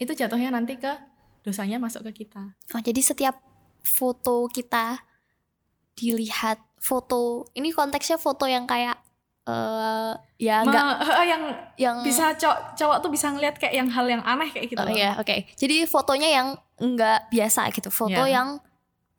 itu 0.00 0.12
jatuhnya 0.16 0.48
nanti 0.48 0.80
ke 0.80 0.96
dosanya 1.44 1.76
masuk 1.76 2.08
ke 2.08 2.24
kita. 2.24 2.56
Oh, 2.72 2.80
jadi 2.80 3.00
setiap 3.04 3.36
foto 3.84 4.48
kita 4.48 5.04
dilihat 5.92 6.56
foto 6.80 7.44
ini 7.52 7.76
konteksnya 7.76 8.16
foto 8.16 8.48
yang 8.48 8.64
kayak 8.64 8.96
eh 9.50 10.12
ya 10.40 10.56
enggak 10.62 10.84
heeh, 11.02 11.24
yang 11.32 11.42
yang 11.76 11.96
bisa 12.00 12.32
cowok 12.34 12.58
cowok 12.74 12.96
tuh 13.02 13.10
bisa 13.10 13.26
ngeliat 13.28 13.54
kayak 13.58 13.74
yang 13.74 13.88
hal 13.90 14.06
yang 14.06 14.22
aneh 14.22 14.48
kayak 14.48 14.70
gitu 14.70 14.80
Oh 14.80 14.88
iya, 14.88 15.18
oke. 15.18 15.36
Jadi 15.54 15.84
fotonya 15.84 16.28
yang 16.30 16.48
enggak 16.78 17.28
biasa 17.28 17.68
gitu. 17.70 17.90
Foto 17.90 18.22
Iya. 18.24 18.40
yang 18.40 18.48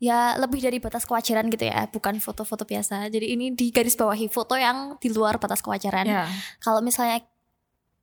ya 0.02 0.34
lebih 0.34 0.58
dari 0.58 0.82
batas 0.82 1.06
kewajaran 1.06 1.46
gitu 1.46 1.70
ya, 1.70 1.86
bukan 1.86 2.18
foto-foto 2.18 2.66
biasa. 2.66 3.06
Jadi 3.06 3.38
ini 3.38 3.54
di 3.54 3.70
garis 3.70 3.94
bawahi 3.94 4.26
foto 4.26 4.58
yang 4.58 4.98
di 4.98 5.14
luar 5.14 5.38
batas 5.38 5.62
kewajaran. 5.62 6.06
Ya. 6.10 6.26
Kalau 6.58 6.82
misalnya 6.82 7.22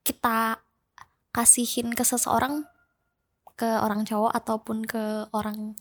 kita 0.01 0.63
kasihin 1.29 1.91
ke 1.91 2.01
seseorang 2.01 2.63
ke 3.53 3.67
orang 3.67 4.07
cowok 4.07 4.31
ataupun 4.31 4.87
ke 4.87 5.27
orang 5.35 5.75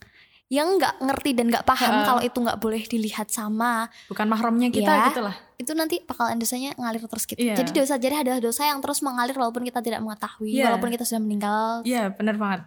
yang 0.49 0.75
nggak 0.75 0.95
ngerti 0.99 1.31
dan 1.33 1.47
nggak 1.49 1.63
paham 1.63 1.93
Heeh. 1.93 2.05
kalau 2.05 2.23
itu 2.23 2.39
nggak 2.39 2.57
boleh 2.57 2.81
dilihat 2.83 3.29
sama 3.29 3.85
bukan 4.09 4.25
mahramnya 4.25 4.69
kita 4.69 4.89
Ya. 4.89 5.07
gitu 5.07 5.21
lah. 5.21 5.37
itu 5.55 5.73
nanti 5.73 6.01
bakalan 6.01 6.37
dosanya 6.37 6.73
ngalir 6.75 7.05
terus 7.05 7.25
gitu 7.25 7.37
Iya. 7.37 7.53
jadi 7.55 7.71
dosa 7.75 7.95
jari 7.97 8.17
adalah 8.19 8.39
dosa 8.39 8.65
yang 8.65 8.81
terus 8.81 8.99
mengalir 8.99 9.35
walaupun 9.35 9.61
kita 9.63 9.79
tidak 9.79 10.01
mengetahui 10.01 10.49
Iya. 10.51 10.65
walaupun 10.67 10.89
kita 10.89 11.05
sudah 11.05 11.21
meninggal 11.21 11.85
Iya, 11.85 12.09
benar 12.11 12.37
banget. 12.37 12.61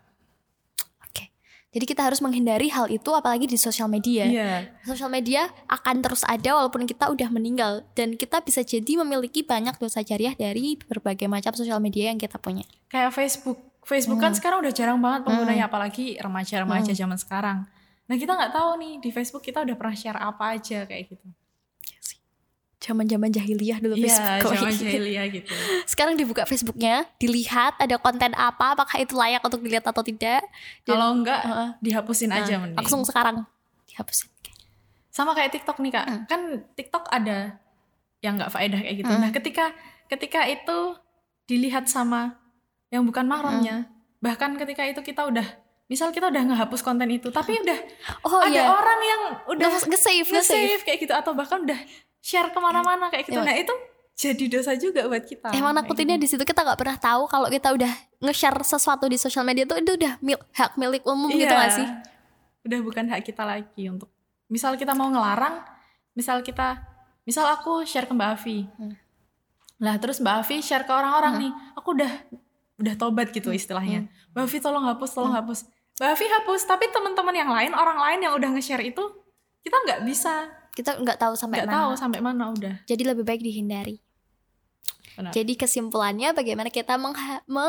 Oke. 1.02 1.34
Jadi 1.72 1.86
kita 1.88 2.04
harus 2.04 2.20
menghindari 2.20 2.68
hal 2.68 2.86
itu 2.86 3.10
apalagi 3.10 3.48
di 3.48 3.56
sosial 3.56 3.88
media. 3.88 4.28
Iya. 4.28 4.52
Sosial 4.84 5.08
media 5.08 5.48
akan 5.66 6.04
terus 6.04 6.22
ada 6.24 6.54
walaupun 6.54 6.84
kita 6.84 7.08
udah 7.08 7.30
meninggal 7.30 7.88
dan 7.94 8.14
kita 8.14 8.44
bisa 8.44 8.62
jadi 8.62 9.00
memiliki 9.00 9.42
banyak 9.42 9.74
dosa 9.78 10.04
jariah 10.04 10.36
dari 10.36 10.76
berbagai 10.78 11.26
macam 11.26 11.56
sosial 11.56 11.80
media 11.80 12.12
yang 12.12 12.20
kita 12.20 12.38
punya. 12.38 12.68
Kayak 12.86 13.16
Facebook. 13.16 13.71
Facebook 13.82 14.18
kan 14.18 14.32
sekarang 14.32 14.62
udah 14.62 14.72
jarang 14.72 14.98
banget 14.98 15.26
penggunanya 15.26 15.66
apalagi 15.66 16.16
remaja-remaja 16.16 16.92
zaman 16.92 17.18
sekarang. 17.18 17.66
Nah, 18.06 18.16
kita 18.16 18.32
nggak 18.32 18.52
tahu 18.52 18.70
nih 18.78 18.94
di 19.00 19.10
Facebook 19.10 19.42
kita 19.42 19.62
udah 19.62 19.74
pernah 19.74 19.94
share 19.94 20.16
apa 20.16 20.54
aja 20.54 20.84
kayak 20.84 21.10
gitu. 21.10 21.28
Zaman-zaman 22.82 23.30
jahiliyah 23.30 23.78
dulu 23.78 23.94
Iya, 23.94 24.10
Facebook. 24.42 24.58
zaman 24.58 24.74
jahiliyah 24.74 25.26
gitu. 25.30 25.54
Sekarang 25.92 26.18
dibuka 26.18 26.50
Facebooknya, 26.50 27.06
dilihat 27.18 27.78
ada 27.78 28.02
konten 28.02 28.34
apa, 28.34 28.74
apakah 28.74 28.98
itu 28.98 29.14
layak 29.14 29.38
untuk 29.40 29.62
dilihat 29.62 29.86
atau 29.86 30.02
tidak. 30.02 30.42
Dan- 30.82 30.90
Kalau 30.90 31.14
enggak 31.14 31.46
Heeh. 31.46 31.70
dihapusin 31.78 32.34
aja 32.34 32.58
Nah, 32.58 32.66
mending. 32.66 32.82
langsung 32.82 33.06
sekarang 33.06 33.46
dihapusin. 33.86 34.34
Sama 35.08 35.38
kayak 35.38 35.54
TikTok 35.54 35.78
nih 35.78 35.92
kak 35.92 36.06
Hmm. 36.06 36.22
kan 36.26 36.42
TikTok 36.74 37.06
ada 37.08 37.62
yang 38.20 38.34
nggak 38.34 38.50
faedah 38.50 38.80
kayak 38.80 38.96
gitu 38.98 39.12
Hmm. 39.12 39.22
nah 39.22 39.30
ketika 39.30 39.66
ketika 40.08 40.42
itu 40.46 40.98
dilihat 41.46 41.86
sama 41.86 42.41
yang 42.92 43.02
bukan 43.02 43.24
mahramnya 43.24 43.76
Hmm. 43.82 43.90
bahkan 44.20 44.54
ketika 44.54 44.84
itu 44.84 45.02
kita 45.02 45.24
udah 45.24 45.48
misal 45.88 46.08
kita 46.10 46.28
udah 46.28 46.44
ngehapus 46.46 46.82
konten 46.82 47.10
itu 47.10 47.28
tapi 47.30 47.58
udah 47.58 47.80
Oh 48.22 48.38
ada 48.38 48.52
iya. 48.54 48.64
orang 48.66 49.00
yang 49.02 49.22
udah 49.50 49.68
Nge- 49.68 49.88
nge-save, 49.90 50.28
nge-save. 50.30 50.82
kayak 50.82 51.00
gitu 51.02 51.12
atau 51.12 51.32
bahkan 51.32 51.60
udah 51.62 51.80
share 52.18 52.48
ke 52.48 52.60
mana-mana 52.60 53.08
kayak 53.08 53.26
gitu 53.26 53.36
Iya. 53.36 53.44
nah 53.44 53.56
itu 53.58 53.74
jadi 54.14 54.46
dosa 54.50 54.72
juga 54.74 55.04
buat 55.06 55.26
kita 55.26 55.50
Emang 55.52 55.74
nakutinnya 55.74 56.16
gitu. 56.16 56.24
di 56.24 56.30
situ 56.30 56.44
kita 56.46 56.62
nggak 56.62 56.78
pernah 56.78 56.96
tahu 56.96 57.26
kalau 57.26 57.48
kita 57.48 57.72
udah 57.72 57.92
nge-share 58.22 58.60
sesuatu 58.62 59.04
di 59.06 59.18
sosial 59.18 59.42
media 59.42 59.66
tuh 59.66 59.76
itu 59.78 59.96
udah 59.96 60.20
mil- 60.20 60.46
hak 60.52 60.76
milik 60.76 61.02
umum 61.04 61.28
gitu 61.30 61.48
Iya. 61.48 61.58
gak 61.58 61.74
sih? 61.74 61.88
udah 62.62 62.80
bukan 62.80 63.06
hak 63.08 63.26
kita 63.26 63.42
lagi 63.42 63.84
untuk 63.86 64.12
misal 64.46 64.76
kita 64.76 64.92
mau 64.92 65.08
ngelarang 65.08 65.66
misal 66.14 66.40
kita 66.40 66.78
misal 67.22 67.48
aku 67.48 67.82
share 67.82 68.06
ke 68.06 68.12
Mbak 68.12 68.30
Avi 68.32 68.70
Hmm. 68.70 68.94
lah 69.78 69.98
terus 69.98 70.20
Mbak 70.20 70.36
Avi 70.40 70.58
share 70.60 70.84
ke 70.84 70.94
orang-orang 70.94 71.34
Hmm. 71.34 71.42
nih 71.42 71.52
aku 71.74 71.88
udah 71.96 72.12
udah 72.82 72.94
tobat 72.98 73.30
gitu 73.30 73.54
istilahnya 73.54 74.10
Mbak 74.34 74.44
Avi 74.44 74.58
tolong 74.58 74.86
hapus 74.86 75.10
Hmm. 75.12 75.18
tolong 75.22 75.36
hapus 75.38 75.60
Mbak 75.96 76.18
hapus 76.18 76.62
tapi 76.66 76.86
teman-teman 76.90 77.36
yang 77.36 77.48
lain 77.48 77.72
orang 77.72 77.96
lain 77.96 78.20
yang 78.26 78.34
udah 78.34 78.50
nge-share 78.52 78.82
itu 78.82 79.04
kita 79.62 79.78
nggak 79.78 80.02
bisa 80.04 80.50
Kita 80.72 80.98
nggak 80.98 81.20
tahu 81.20 81.34
sampai 81.36 81.62
nggak 81.62 81.70
mana. 81.70 81.78
tahu 81.78 81.92
sampai 81.94 82.20
mana 82.20 82.44
udah 82.50 82.76
Jadi 82.88 83.04
lebih 83.04 83.22
baik 83.22 83.44
dihindari. 83.44 84.00
Benar. 85.14 85.36
Jadi 85.36 85.54
kesimpulannya 85.54 86.32
bagaimana 86.32 86.72
kita 86.72 86.96
mengha 86.96 87.44
me, 87.46 87.68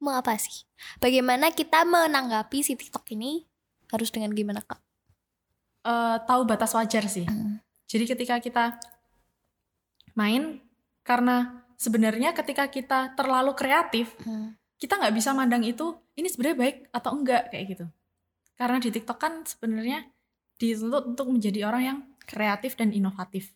me 0.00 0.10
apa 0.10 0.34
sih? 0.34 0.64
Bagaimana 0.98 1.52
kita 1.52 1.84
menanggapi 1.84 2.64
si 2.64 2.74
TikTok 2.74 3.04
ini 3.12 3.44
harus 3.92 4.08
dengan 4.08 4.32
gimana 4.32 4.64
kak? 4.64 4.80
Eh, 5.84 6.16
tahu 6.24 6.42
batas 6.42 6.72
wajar 6.72 7.04
sih 7.06 7.28
Hmm. 7.28 7.60
Jadi 7.86 8.04
ketika 8.08 8.40
kita 8.40 8.64
main 10.14 10.58
karena 11.02 11.61
sebenarnya 11.82 12.30
ketika 12.30 12.70
kita 12.70 13.18
terlalu 13.18 13.58
kreatif, 13.58 14.14
Hmm. 14.22 14.54
kita 14.78 15.02
nggak 15.02 15.14
bisa 15.14 15.34
mandang 15.34 15.66
itu 15.66 15.98
ini 16.14 16.30
sebenarnya 16.30 16.58
baik 16.58 16.76
atau 16.94 17.10
enggak 17.18 17.50
kayak 17.50 17.64
gitu. 17.74 17.86
Karena 18.54 18.78
di 18.78 18.90
TikTok 18.94 19.18
kan 19.18 19.42
sebenarnya 19.42 20.06
dituntut 20.54 21.10
untuk 21.10 21.26
menjadi 21.26 21.66
orang 21.66 21.82
yang 21.82 21.98
kreatif 22.22 22.78
dan 22.78 22.94
inovatif. 22.94 23.50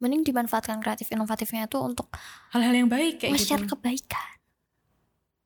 Mending 0.00 0.24
dimanfaatkan 0.24 0.80
kreatif 0.80 1.12
inovatifnya 1.12 1.68
itu 1.68 1.76
untuk 1.76 2.08
Hal-hal 2.56 2.72
yang 2.72 2.88
baik 2.88 3.20
kayak 3.20 3.36
nge-share 3.36 3.68
gitu. 3.68 3.76
kebaikan. 3.76 4.32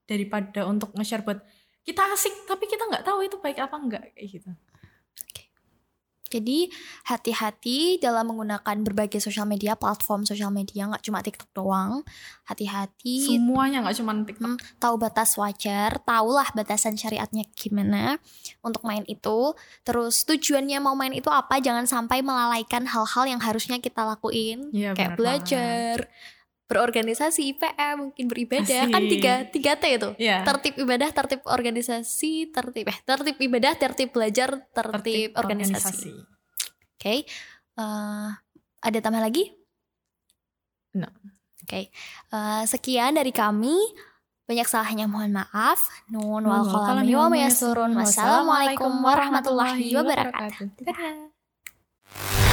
Daripada 0.07 0.62
untuk 0.70 0.94
nge-share 0.94 1.26
buat 1.26 1.42
kita 1.83 2.02
asik 2.14 2.46
tapi 2.46 2.70
kita 2.70 2.87
nggak 2.87 3.02
tahu 3.02 3.26
itu 3.26 3.35
baik 3.42 3.59
apa 3.59 3.74
enggak 3.74 4.02
kayak 4.14 4.28
gitu. 4.30 4.50
Jadi 6.34 6.66
hati-hati 7.06 8.02
dalam 8.02 8.34
menggunakan 8.34 8.82
berbagai 8.82 9.22
sosial 9.22 9.46
media, 9.46 9.78
platform 9.78 10.26
sosial 10.26 10.50
media, 10.50 10.90
nggak 10.90 11.06
cuma 11.06 11.22
TikTok 11.22 11.50
doang. 11.54 12.02
Hati-hati, 12.50 13.38
Semuanya 13.38 13.86
nggak 13.86 13.96
cuma 14.02 14.12
TikTok. 14.26 14.42
Hmm, 14.42 14.58
tahu 14.82 14.94
batas 14.98 15.38
wajar, 15.38 16.02
tahulah 16.02 16.50
batasan 16.58 16.98
syariatnya 16.98 17.46
gimana 17.54 18.18
untuk 18.66 18.82
main 18.82 19.06
itu. 19.06 19.54
Terus 19.86 20.26
tujuannya 20.26 20.82
mau 20.82 20.98
main 20.98 21.14
itu 21.14 21.30
apa? 21.30 21.62
Jangan 21.62 21.86
sampai 21.86 22.26
melalaikan 22.26 22.82
hal-hal 22.90 23.24
yang 23.30 23.38
harusnya 23.38 23.78
kita 23.78 24.02
lakuin, 24.02 24.74
Iya, 24.74 24.98
kayak 24.98 25.14
belajar, 25.14 26.10
berorganisasi, 26.64 27.55
IPM, 27.55 28.09
mungkin 28.09 28.24
beribadah. 28.27 28.88
Kan 28.88 29.05
Asik. 29.05 29.12
tiga 29.12 29.35
tiga 29.53 29.72
T 29.77 29.85
itu. 29.90 30.11
Iya. 30.16 30.44
Tertib 30.48 30.74
ibadah, 30.81 31.11
tertib 31.12 31.40
organisasi, 31.44 32.48
tertib 32.50 32.88
eh 32.88 32.98
tertib 33.05 33.37
ibadah, 33.37 33.72
tertib 33.77 34.09
belajar, 34.12 34.64
tertib, 34.72 35.37
organisasi. 35.37 36.12
Oke. 36.96 37.29
Eh, 37.74 38.29
ada 38.85 38.98
tambah 39.05 39.20
lagi? 39.20 39.53
No. 40.96 41.09
Oke. 41.64 41.90
Eh, 42.33 42.62
sekian 42.64 43.16
dari 43.16 43.33
kami. 43.33 43.77
Banyak 44.44 44.68
salahnya 44.68 45.09
mohon 45.09 45.33
maaf. 45.33 45.81
Nun 46.12 46.44
wal 46.44 46.68
wa. 46.68 46.92
Wassalamualaikum 47.96 48.92
warahmatullahi 49.00 49.88
wabarakatuh. 49.96 50.85
Dadah. 50.85 52.43